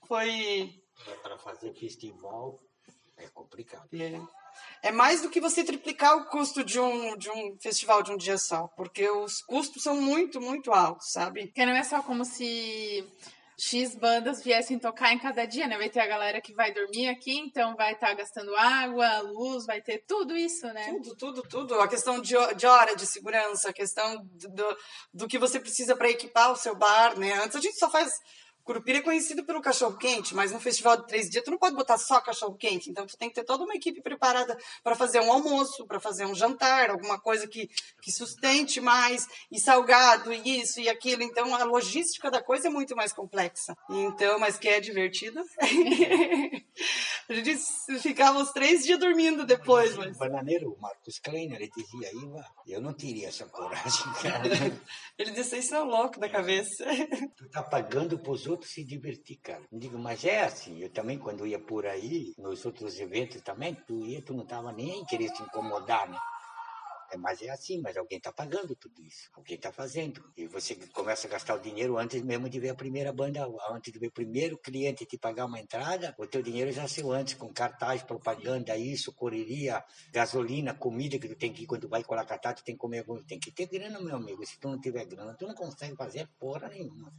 [0.07, 0.71] Foi
[1.23, 2.59] para fazer festival
[3.17, 3.89] é complicado.
[3.93, 4.21] é,
[4.83, 8.17] é mais do que você triplicar o custo de um, de um festival de um
[8.17, 11.47] dia só, porque os custos são muito, muito altos, sabe?
[11.47, 13.05] Porque não é só como se
[13.57, 15.77] X bandas viessem tocar em cada dia, né?
[15.77, 19.81] Vai ter a galera que vai dormir aqui, então vai estar gastando água, luz, vai
[19.81, 20.85] ter tudo isso, né?
[20.85, 21.79] Tudo, tudo, tudo.
[21.79, 24.77] A questão de, de hora de segurança, a questão do,
[25.13, 27.33] do que você precisa para equipar o seu bar, né?
[27.43, 28.11] Antes a gente só faz.
[28.65, 31.75] Curupira é conhecido pelo cachorro quente, mas no festival de três dias tu não pode
[31.75, 32.89] botar só cachorro quente.
[32.89, 36.25] Então tu tem que ter toda uma equipe preparada para fazer um almoço, para fazer
[36.25, 37.69] um jantar, alguma coisa que,
[38.01, 41.21] que sustente mais, e salgado, e isso e aquilo.
[41.21, 43.77] Então a logística da coisa é muito mais complexa.
[43.87, 45.43] Então, mas que é divertido.
[47.29, 47.55] a gente
[48.01, 50.15] ficava os três dias dormindo depois, mas.
[50.15, 54.45] O bananeiro, o Marcos Kleiner, ele dizia, Iva, eu não teria essa coragem, cara.
[55.17, 56.83] Ele disse, vocês são loucos da cabeça.
[57.37, 59.63] tu tá pagando pros outros se divertir, cara.
[59.71, 63.75] Eu digo, mas é assim, eu também quando ia por aí, nos outros eventos também,
[63.87, 66.17] tu ia, tu não tava nem querer se incomodar, né?
[67.11, 70.23] É, mas é assim, mas alguém tá pagando tudo isso, alguém tá fazendo.
[70.35, 73.93] E você começa a gastar o dinheiro antes mesmo de ver a primeira banda, antes
[73.93, 77.35] de ver o primeiro cliente te pagar uma entrada, o teu dinheiro já saiu antes,
[77.35, 82.25] com cartaz, propaganda, isso, correria, gasolina, comida que tu tem que ir quando vai colar
[82.25, 84.43] catar, tu tem que comer, alguma- tem que ter grana, meu amigo.
[84.45, 87.13] Se tu não tiver grana, tu não consegue fazer porra nenhuma.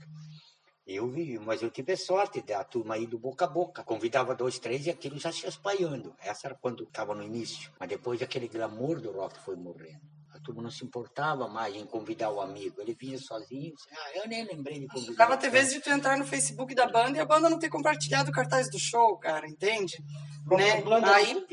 [0.86, 3.82] Eu vi, mas eu tive sorte da turma aí do boca a boca.
[3.82, 6.14] Convidava dois, três e aquilo já se espalhando.
[6.20, 7.72] Essa era quando estava no início.
[7.78, 10.15] Mas depois aquele glamour do rock foi morrendo.
[10.36, 12.80] A turma não se importava mais em convidar o amigo.
[12.80, 13.72] Ele vinha sozinho.
[13.90, 15.14] Ah, eu nem lembrei de convidar.
[15.16, 17.68] Dava ter vezes de tu entrar no Facebook da banda e a banda não ter
[17.70, 19.96] compartilhado o cartaz do show, cara, entende?
[20.44, 20.82] A própria, Né?
[20.82, 21.44] banda Aí-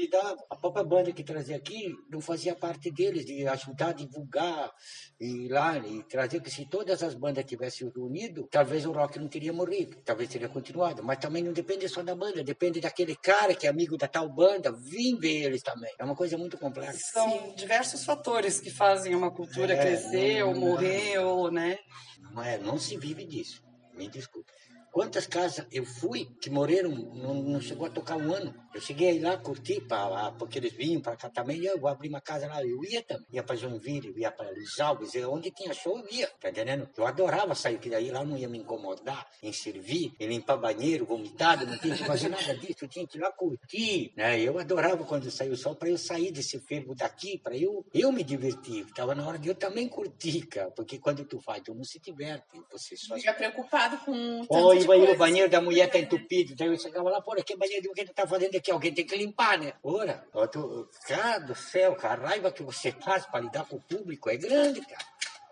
[0.49, 4.71] a própria banda que trazia aqui não fazia parte deles, de ajudar a divulgar
[5.19, 9.17] e ir lá e trazer, que se todas as bandas tivessem unido, talvez o rock
[9.17, 11.03] não teria morrido, talvez teria continuado.
[11.03, 14.29] Mas também não depende só da banda, depende daquele cara que é amigo da tal
[14.29, 15.91] banda, vim ver eles também.
[15.97, 16.99] É uma coisa muito complexa.
[17.13, 21.77] São diversos fatores que fazem uma cultura É, crescer não- ou morrer, ou, né?
[22.19, 23.61] Não, é, não se vive disso.
[23.93, 24.51] Me desculpe.
[24.93, 28.53] Quantas casas eu fui que morreram, não, não chegou a tocar um ano.
[28.75, 31.59] Eu cheguei a ir lá curtir, pra, porque eles vinham para cá também.
[31.61, 33.25] e Eu vou abrir uma casa lá, eu ia também.
[33.31, 36.87] Ia para Joinville, eu ia para Luiz Alves, onde tinha show eu ia, tá entendendo?
[36.95, 41.05] Eu adorava sair, que daí lá não ia me incomodar em servir, em limpar banheiro,
[41.07, 44.39] vomitado, não tinha que fazer nada disso, eu tinha que ir lá curtir, né?
[44.39, 48.11] Eu adorava quando saiu o sol, para eu sair desse fervo daqui, para eu, eu
[48.11, 48.85] me divertir.
[48.93, 51.99] Tava na hora de eu também curtir, cara, porque quando tu faz, tu não se
[51.99, 54.45] diverte, você só Fica preocupado com.
[54.45, 56.55] tanto de o banheiro, o banheiro da mulher tá entupido.
[56.55, 58.71] Daí eu chegava lá, porra, que banheiro que tu tá fazendo aqui?
[58.71, 59.73] Alguém tem que limpar, né?
[59.83, 63.77] Ora, ó, tu, cara do céu, cara, a raiva que você faz para lidar com
[63.77, 65.05] o público é grande, cara.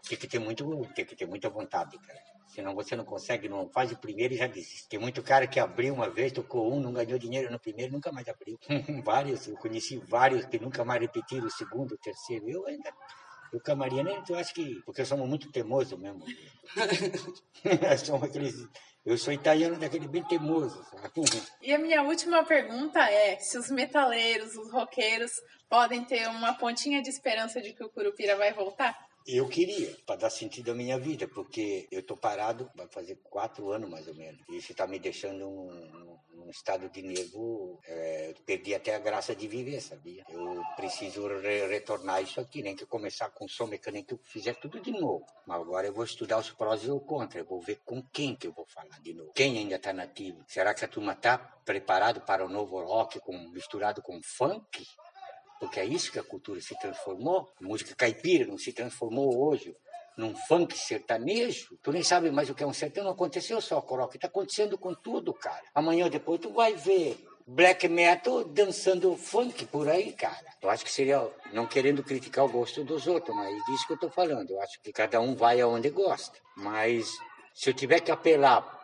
[0.07, 2.19] Tem que ter muito, tem que ter muita vontade, cara.
[2.53, 4.89] Senão você não consegue, não faz o primeiro e já desiste.
[4.89, 8.11] Tem muito cara que abriu uma vez, tocou um, não ganhou dinheiro no primeiro, nunca
[8.11, 8.59] mais abriu.
[9.05, 12.49] vários, eu conheci vários que nunca mais repetiram o segundo, o terceiro.
[12.49, 12.91] Eu ainda.
[13.53, 14.21] O camarim, né?
[14.27, 14.81] Eu acho que.
[14.85, 16.23] Porque somos muito teimosos mesmo.
[18.05, 18.67] somos aqueles.
[19.03, 20.85] Eu sou italiano daquele bem teimoso.
[21.61, 25.31] E a minha última pergunta é: se os metaleiros, os roqueiros,
[25.67, 28.95] podem ter uma pontinha de esperança de que o Curupira vai voltar?
[29.27, 33.71] Eu queria, para dar sentido à minha vida, porque eu estou parado, vai fazer quatro
[33.71, 34.41] anos mais ou menos.
[34.49, 37.79] E isso está me deixando num, num estado de nervo.
[37.85, 40.23] é, eu perdi até a graça de viver, sabia?
[40.27, 44.91] Eu preciso re- retornar isso aqui, nem que começar com som mecânico, fizer tudo de
[44.91, 45.25] novo.
[45.45, 47.43] Mas agora eu vou estudar os prós e os contras.
[47.43, 49.31] Eu vou ver com quem que eu vou falar de novo.
[49.33, 50.43] Quem ainda está nativo?
[50.47, 54.83] Será que a turma está preparado para o novo rock com, misturado com funk?
[55.61, 57.47] Porque é isso que a cultura se transformou.
[57.61, 59.75] A música caipira não se transformou hoje
[60.17, 61.77] num funk sertanejo.
[61.83, 63.05] Tu nem sabe mais o que é um sertanejo.
[63.05, 65.61] Não aconteceu só rock, está acontecendo com tudo, cara.
[65.75, 70.47] Amanhã ou depois tu vai ver black metal dançando funk por aí, cara.
[70.59, 73.93] Eu acho que seria, não querendo criticar o gosto dos outros, mas é disso que
[73.93, 74.49] eu estou falando.
[74.49, 76.39] Eu acho que cada um vai aonde gosta.
[76.57, 77.07] Mas
[77.53, 78.79] se eu tiver que apelar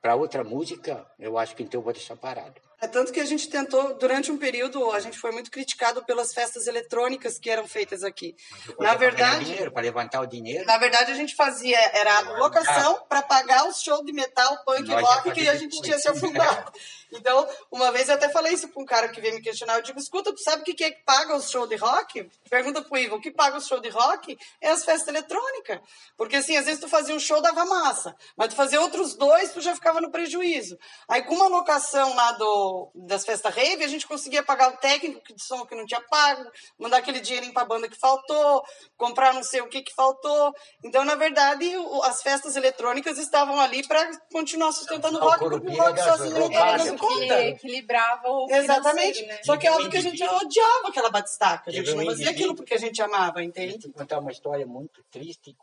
[0.00, 2.58] para outra música, eu acho que então eu vou deixar parado.
[2.86, 6.32] É tanto que a gente tentou, durante um período, a gente foi muito criticado pelas
[6.32, 8.36] festas eletrônicas que eram feitas aqui.
[8.78, 10.64] Na verdade, dinheiro, para levantar o dinheiro.
[10.64, 14.86] Na verdade, a gente fazia era a locação para pagar os shows de metal, punk,
[14.86, 16.72] Nós rock que a gente tinha se afundado.
[17.12, 19.76] Então, uma vez eu até falei isso para um cara que veio me questionar.
[19.76, 22.28] Eu digo, escuta, tu sabe o que é que paga os shows de rock?
[22.50, 25.80] Pergunta pro Ivo, o que paga os shows de rock é as festas eletrônicas.
[26.16, 28.14] Porque assim, às vezes tu fazia um show, dava massa.
[28.36, 30.76] Mas tu fazia outros dois, tu já ficava no prejuízo.
[31.08, 35.34] Aí com uma locação lá do, das festas rave, a gente conseguia pagar o técnico
[35.34, 38.64] de som que não tinha pago, mandar aquele dinheirinho pra banda que faltou,
[38.96, 40.54] comprar não sei o que que faltou.
[40.84, 41.70] Então, na verdade,
[42.04, 46.46] as festas eletrônicas estavam ali para continuar sustentando o rock, porque o rock sozinho não
[46.48, 47.42] estava dando conta.
[47.44, 49.24] equilibrava o Exatamente.
[49.26, 49.40] Né?
[49.44, 51.70] Só que é óbvio que a gente odiava aquela batistaca.
[51.70, 53.78] A gente não fazia aquilo porque a gente amava, entende?
[53.86, 55.56] Vou contar uma história muito triste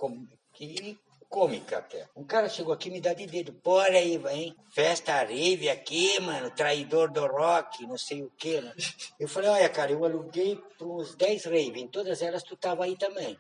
[0.53, 0.97] que
[1.34, 2.07] cômica até.
[2.15, 3.51] Um cara chegou aqui e me dá de dedo.
[3.63, 4.55] Bora aí, hein?
[4.71, 6.51] Festa rave aqui, mano.
[6.51, 8.61] Traidor do rock, não sei o quê.
[8.61, 8.71] Né?
[9.19, 11.81] Eu falei, olha, cara, eu aluguei para uns 10 rave.
[11.81, 13.36] Em todas elas tu tava aí também.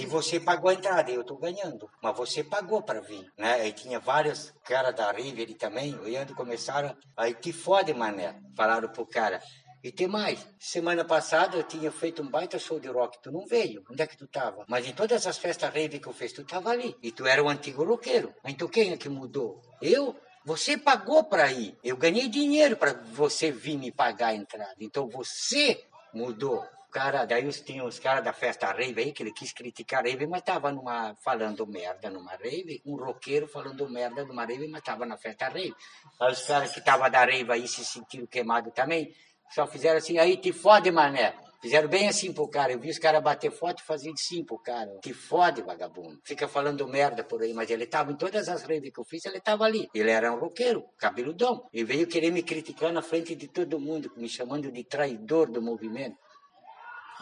[0.00, 1.88] E você pagou a entrada, eu tô ganhando.
[2.02, 3.60] Mas você pagou para vir, né?
[3.60, 6.96] Aí tinha vários caras da rave ali também, olhando, começaram.
[7.16, 8.40] Aí que fode, mané.
[8.56, 9.40] Falaram pro cara.
[9.82, 10.46] E tem mais.
[10.58, 13.18] Semana passada eu tinha feito um baita show de rock.
[13.22, 13.82] Tu não veio.
[13.90, 14.64] Onde é que tu tava?
[14.68, 16.94] Mas em todas as festas rave que eu fiz, tu tava ali.
[17.02, 18.34] E tu era o antigo roqueiro.
[18.44, 19.60] Então quem é que mudou?
[19.80, 20.14] Eu?
[20.44, 21.76] Você pagou para ir.
[21.82, 24.76] Eu ganhei dinheiro para você vir me pagar a entrada.
[24.80, 26.66] Então você mudou.
[26.90, 30.26] Cara, daí tinha os caras da festa rave aí, que ele quis criticar a rave,
[30.26, 35.06] mas tava numa, falando merda numa rave, um roqueiro falando merda numa rave, mas tava
[35.06, 35.72] na festa rave.
[36.20, 39.14] Aí os caras que tava da rave aí se sentiram queimados também.
[39.52, 41.34] Só fizeram assim, aí te fode, mané.
[41.60, 42.72] Fizeram bem assim pro cara.
[42.72, 44.98] Eu vi os caras bater foto e fazer de sim pro cara.
[45.02, 46.18] Te fode, vagabundo.
[46.24, 49.24] Fica falando merda por aí, mas ele tava em todas as redes que eu fiz,
[49.26, 49.86] ele tava ali.
[49.94, 51.68] Ele era um roqueiro, cabeludão.
[51.72, 55.60] E veio querer me criticar na frente de todo mundo, me chamando de traidor do
[55.60, 56.16] movimento.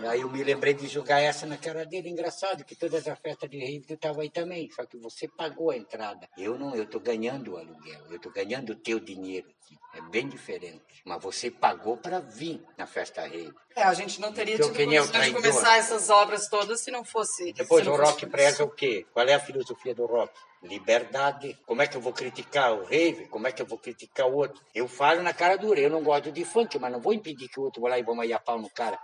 [0.00, 2.08] E aí eu me lembrei de jogar essa na cara dele.
[2.08, 4.70] Engraçado que todas as festas de rave tu estava aí também.
[4.70, 6.28] Só que você pagou a entrada.
[6.38, 8.04] Eu não, eu tô ganhando o aluguel.
[8.08, 9.76] Eu tô ganhando o teu dinheiro aqui.
[9.94, 11.02] É bem diferente.
[11.04, 13.52] Mas você pagou para vir na festa rave.
[13.74, 17.04] É, a gente não teria então, tido condições de começar essas obras todas se não
[17.04, 17.52] fosse...
[17.52, 19.04] Depois o rock preza o quê?
[19.12, 20.32] Qual é a filosofia do rock?
[20.62, 21.58] Liberdade.
[21.66, 23.26] Como é que eu vou criticar o rave?
[23.26, 24.62] Como é que eu vou criticar o outro?
[24.72, 25.80] Eu falo na cara dura.
[25.80, 28.02] Eu não gosto de funk, mas não vou impedir que o outro vá lá e
[28.04, 28.98] vá a pau no cara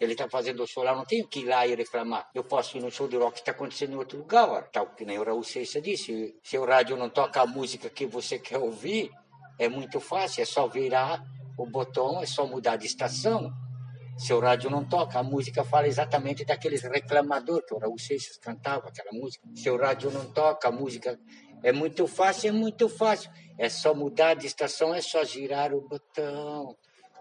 [0.00, 2.30] ele está fazendo o show lá, não tenho que ir lá e reclamar.
[2.34, 5.04] Eu posso ir no show de rock que está acontecendo em outro lugar, tal que
[5.04, 6.34] nem o Raul Seixas disse.
[6.42, 9.10] Se o rádio não toca a música que você quer ouvir,
[9.58, 11.22] é muito fácil, é só virar
[11.58, 13.52] o botão, é só mudar de estação.
[14.16, 18.38] Se o rádio não toca, a música fala exatamente daqueles reclamadores que o Raul Seixas
[18.38, 19.46] cantava, aquela música.
[19.54, 21.18] Se o rádio não toca, a música
[21.62, 23.30] é muito fácil, é muito fácil.
[23.58, 26.74] É só mudar de estação, é só girar o botão.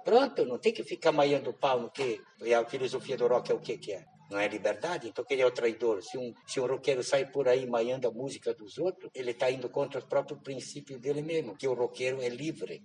[0.10, 2.20] Pronto, não tem que ficar maiando o pau no que.
[2.42, 4.04] E a filosofia do rock é o que que é?
[4.32, 5.08] Não é liberdade?
[5.08, 6.02] Então quem é o traidor?
[6.02, 9.52] Se um, se um roqueiro sai por aí maiando a música dos outros, ele está
[9.52, 12.84] indo contra os próprios princípios dele mesmo, que o roqueiro é livre.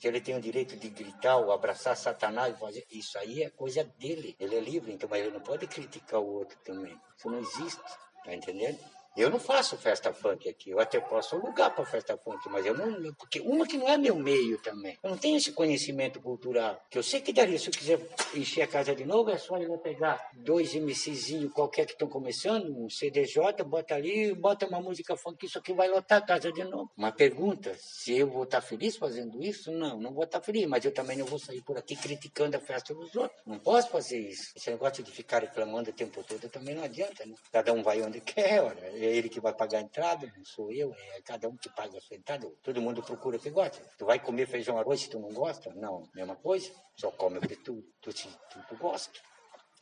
[0.00, 3.84] Que ele tem o direito de gritar ou abraçar Satanás, fazer isso aí é coisa
[3.84, 4.34] dele.
[4.40, 7.00] Ele é livre, então, mas ele não pode criticar o outro também.
[7.16, 7.80] Isso não existe,
[8.24, 8.80] tá entendendo?
[9.16, 10.70] Eu não faço festa funk aqui.
[10.70, 13.14] Eu até posso alugar para festa funk, mas eu não.
[13.14, 14.98] Porque uma que não é meu meio também.
[15.02, 16.82] Eu não tenho esse conhecimento cultural.
[16.90, 17.58] Que eu sei que daria.
[17.58, 17.98] Se eu quiser
[18.34, 22.68] encher a casa de novo, é só eu pegar dois MCzinhos qualquer que estão começando,
[22.78, 26.64] um CDJ, bota ali, bota uma música funk, isso aqui vai lotar a casa de
[26.64, 26.90] novo.
[26.94, 29.72] Uma pergunta: se eu vou estar feliz fazendo isso?
[29.72, 30.66] Não, não vou estar feliz.
[30.66, 33.40] Mas eu também não vou sair por aqui criticando a festa dos outros.
[33.46, 34.52] Não posso fazer isso.
[34.54, 37.34] Esse negócio de ficar reclamando o tempo todo também não adianta, né?
[37.50, 40.72] Cada um vai onde quer, olha é ele que vai pagar a entrada, não sou
[40.72, 42.50] eu, é cada um que paga a sua entrada.
[42.62, 43.82] Todo mundo procura o que gosta.
[43.98, 45.72] Tu vai comer feijão arroz se tu não gosta?
[45.74, 46.70] Não, mesma coisa.
[46.96, 48.28] Só come o que tu, tu, tu,
[48.68, 49.18] tu gosta.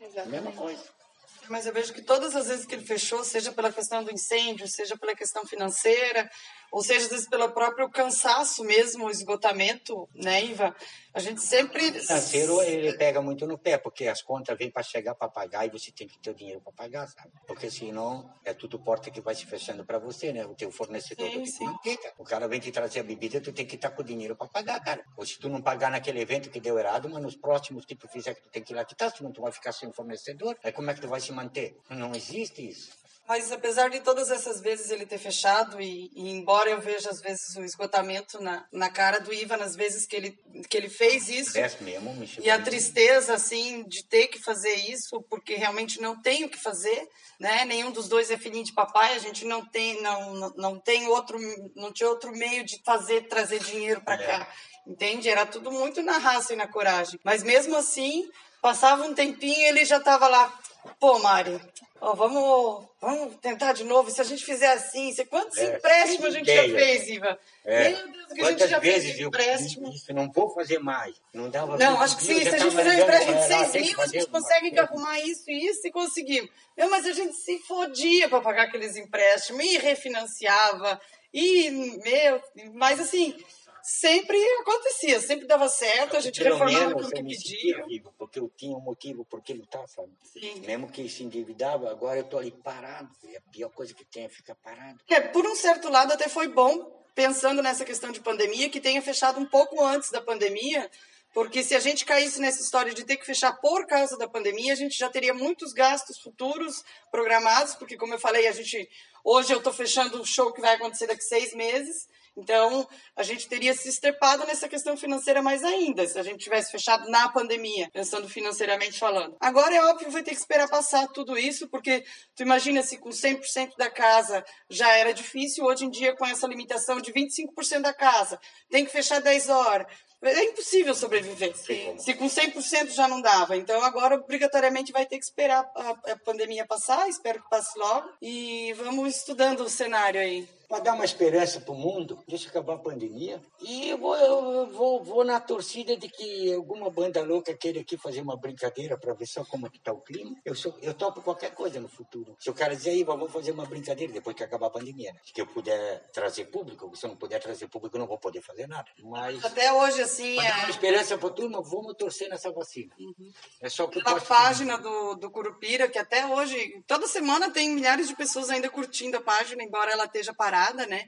[0.01, 0.31] Exatamente.
[0.31, 1.04] Mesma coisa.
[1.49, 4.69] Mas eu vejo que todas as vezes que ele fechou, seja pela questão do incêndio,
[4.69, 6.29] seja pela questão financeira,
[6.75, 10.75] ou seja, às vezes pelo próprio cansaço mesmo, o esgotamento, né, Iva?
[11.15, 11.89] A gente sempre.
[11.89, 15.65] O financeiro, ele pega muito no pé, porque as contas vêm para chegar para pagar
[15.65, 17.31] e você tem que ter o dinheiro para pagar, sabe?
[17.47, 20.45] Porque senão é tudo porta que vai se fechando para você, né?
[20.45, 21.77] O teu fornecedor sim, sim.
[22.19, 24.35] O cara vem te trazer a bebida, tu tem que estar tá com o dinheiro
[24.35, 25.05] para pagar, cara.
[25.17, 28.09] Ou se tu não pagar naquele evento que deu errado, mas nos próximos que tu
[28.09, 30.59] fizer que tu tem que ir lá quitar, senão tu vai ficar sem fornecedor.
[30.65, 31.76] Aí como é que tu vai se manter?
[31.91, 33.05] Não existe isso.
[33.26, 37.22] Mas apesar de todas essas vezes ele ter fechado, e, e, embora eu veja às
[37.22, 41.30] vezes o esgotamento na, na cara do Ivan, nas vezes que ele, que ele fez
[41.30, 46.45] isso, mesmo, e a tristeza, assim, de ter que fazer isso, porque realmente não tem
[46.45, 47.09] o que fazer,
[47.41, 47.64] né?
[47.64, 51.09] Nenhum dos dois é filhinho de papai, a gente não tem, não, não, não tem
[51.09, 51.39] outro,
[51.74, 54.26] não tinha outro meio de fazer, trazer dinheiro para é.
[54.26, 54.49] cá,
[54.87, 55.30] entende?
[55.30, 57.18] Era tudo muito na raça e na coragem.
[57.24, 58.28] Mas mesmo assim,
[58.61, 60.53] passava um tempinho e ele já estava lá,
[61.01, 61.61] pô, Mari,
[62.01, 64.11] ó, vamos, vamos tentar de novo.
[64.11, 66.68] Se a gente fizer assim, você, quantos é, empréstimos a gente ideia.
[66.68, 67.39] já fez, Iva?
[67.64, 67.89] É.
[67.91, 69.89] Meu Deus, que Quantas a gente já vezes fez empréstimo.
[69.93, 71.14] Isso, não vou fazer mais.
[71.32, 72.43] Não dava Não, acho que sim.
[72.43, 75.66] Se a gente fizer um empréstimo de 6 mil, a gente consegue arrumar isso e
[75.66, 76.51] isso e conseguimos.
[76.76, 81.01] Meu, mas a gente se fodia para pagar aqueles empréstimos e refinanciava.
[81.32, 81.70] E,
[82.05, 82.41] meu,
[82.74, 83.37] mas assim,
[83.85, 87.85] sempre acontecia, sempre dava certo, a gente Pelo reformava aquilo que pedia.
[87.85, 90.11] Vivo, porque eu tinha um motivo por que lutar, sabe?
[90.22, 90.61] Sim.
[90.61, 93.11] Mesmo que se endividava, agora eu tô ali parado.
[93.24, 94.99] É a pior coisa que tem é ficar parado.
[95.07, 99.03] É, por um certo lado até foi bom, pensando nessa questão de pandemia, que tenha
[99.03, 100.91] fechado um pouco antes da pandemia,
[101.35, 104.72] porque se a gente caísse nessa história de ter que fechar por causa da pandemia,
[104.72, 108.89] a gente já teria muitos gastos futuros programados, porque como eu falei, a gente
[109.22, 113.49] hoje eu estou fechando o show que vai acontecer daqui seis meses, então, a gente
[113.49, 117.89] teria se estrepado nessa questão financeira mais ainda, se a gente tivesse fechado na pandemia,
[117.93, 119.37] pensando financeiramente falando.
[119.39, 122.05] Agora é óbvio, vai ter que esperar passar tudo isso, porque
[122.35, 126.47] tu imagina se com 100% da casa já era difícil, hoje em dia com essa
[126.47, 129.87] limitação de 25% da casa, tem que fechar 10 horas.
[130.22, 131.55] É impossível sobreviver.
[131.55, 131.99] Sim.
[131.99, 133.57] Se com 100% já não dava.
[133.57, 138.09] Então agora obrigatoriamente vai ter que esperar a, a pandemia passar, espero que passe logo.
[138.22, 142.75] E vamos estudando o cenário aí para dar uma esperança para o mundo, deixa acabar
[142.75, 143.41] a pandemia.
[143.61, 147.97] E eu vou, eu vou, vou na torcida de que alguma banda louca queira aqui
[147.97, 150.35] fazer uma brincadeira para ver só como é que está o clima.
[150.45, 152.37] Eu, sou, eu topo qualquer coisa no futuro.
[152.41, 155.20] Se o cara dizer aí, vamos fazer uma brincadeira depois que acabar a pandemia, né?
[155.25, 158.43] Se eu puder trazer público, se eu não puder trazer público, eu não vou poder
[158.43, 158.91] fazer nada.
[159.01, 160.49] Mas até hoje assim, para é...
[160.49, 162.93] dar uma esperança para a turma, vamos torcer nessa vacina.
[162.99, 163.33] Uhum.
[163.61, 168.09] É só que Pela página do, do Curupira, que até hoje, toda semana tem milhares
[168.09, 171.07] de pessoas ainda curtindo a página, embora ela esteja parada parada, né?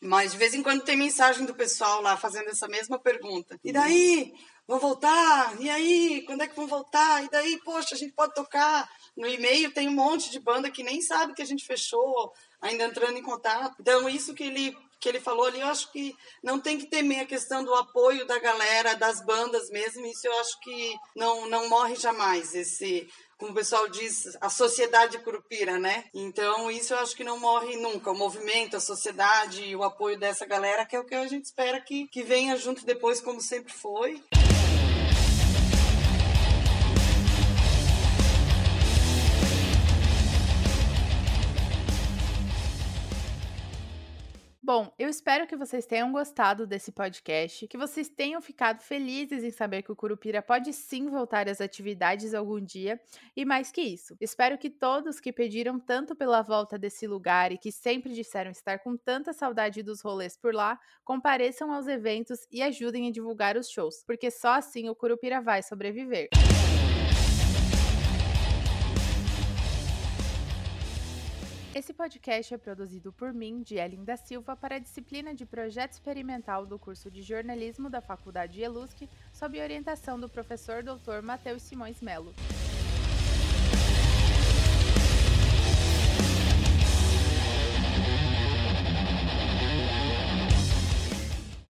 [0.00, 3.58] Mas de vez em quando tem mensagem do pessoal lá fazendo essa mesma pergunta.
[3.64, 4.32] E daí?
[4.66, 5.56] Vão voltar?
[5.60, 6.22] E aí?
[6.26, 7.24] Quando é que vão voltar?
[7.24, 8.88] E daí, poxa, a gente pode tocar?
[9.16, 12.84] No e-mail tem um monte de banda que nem sabe que a gente fechou, ainda
[12.84, 13.76] entrando em contato.
[13.80, 17.20] Então, isso que ele que ele falou ali, eu acho que não tem que temer
[17.20, 21.68] a questão do apoio da galera, das bandas mesmo, isso eu acho que não, não
[21.68, 23.08] morre jamais, esse
[23.38, 26.04] como o pessoal diz, a sociedade curupira, né?
[26.12, 28.10] Então, isso eu acho que não morre nunca.
[28.10, 31.44] O movimento, a sociedade e o apoio dessa galera, que é o que a gente
[31.44, 34.20] espera que, que venha junto depois, como sempre foi.
[44.68, 49.50] Bom, eu espero que vocês tenham gostado desse podcast, que vocês tenham ficado felizes em
[49.50, 53.00] saber que o Curupira pode sim voltar às atividades algum dia,
[53.34, 57.56] e mais que isso, espero que todos que pediram tanto pela volta desse lugar e
[57.56, 62.62] que sempre disseram estar com tanta saudade dos rolês por lá, compareçam aos eventos e
[62.62, 66.28] ajudem a divulgar os shows, porque só assim o Curupira vai sobreviver.
[71.78, 76.66] Esse podcast é produzido por mim, de da Silva, para a disciplina de Projeto Experimental
[76.66, 81.22] do curso de Jornalismo da Faculdade ELUSC, sob orientação do professor Dr.
[81.22, 82.34] Matheus Simões Melo.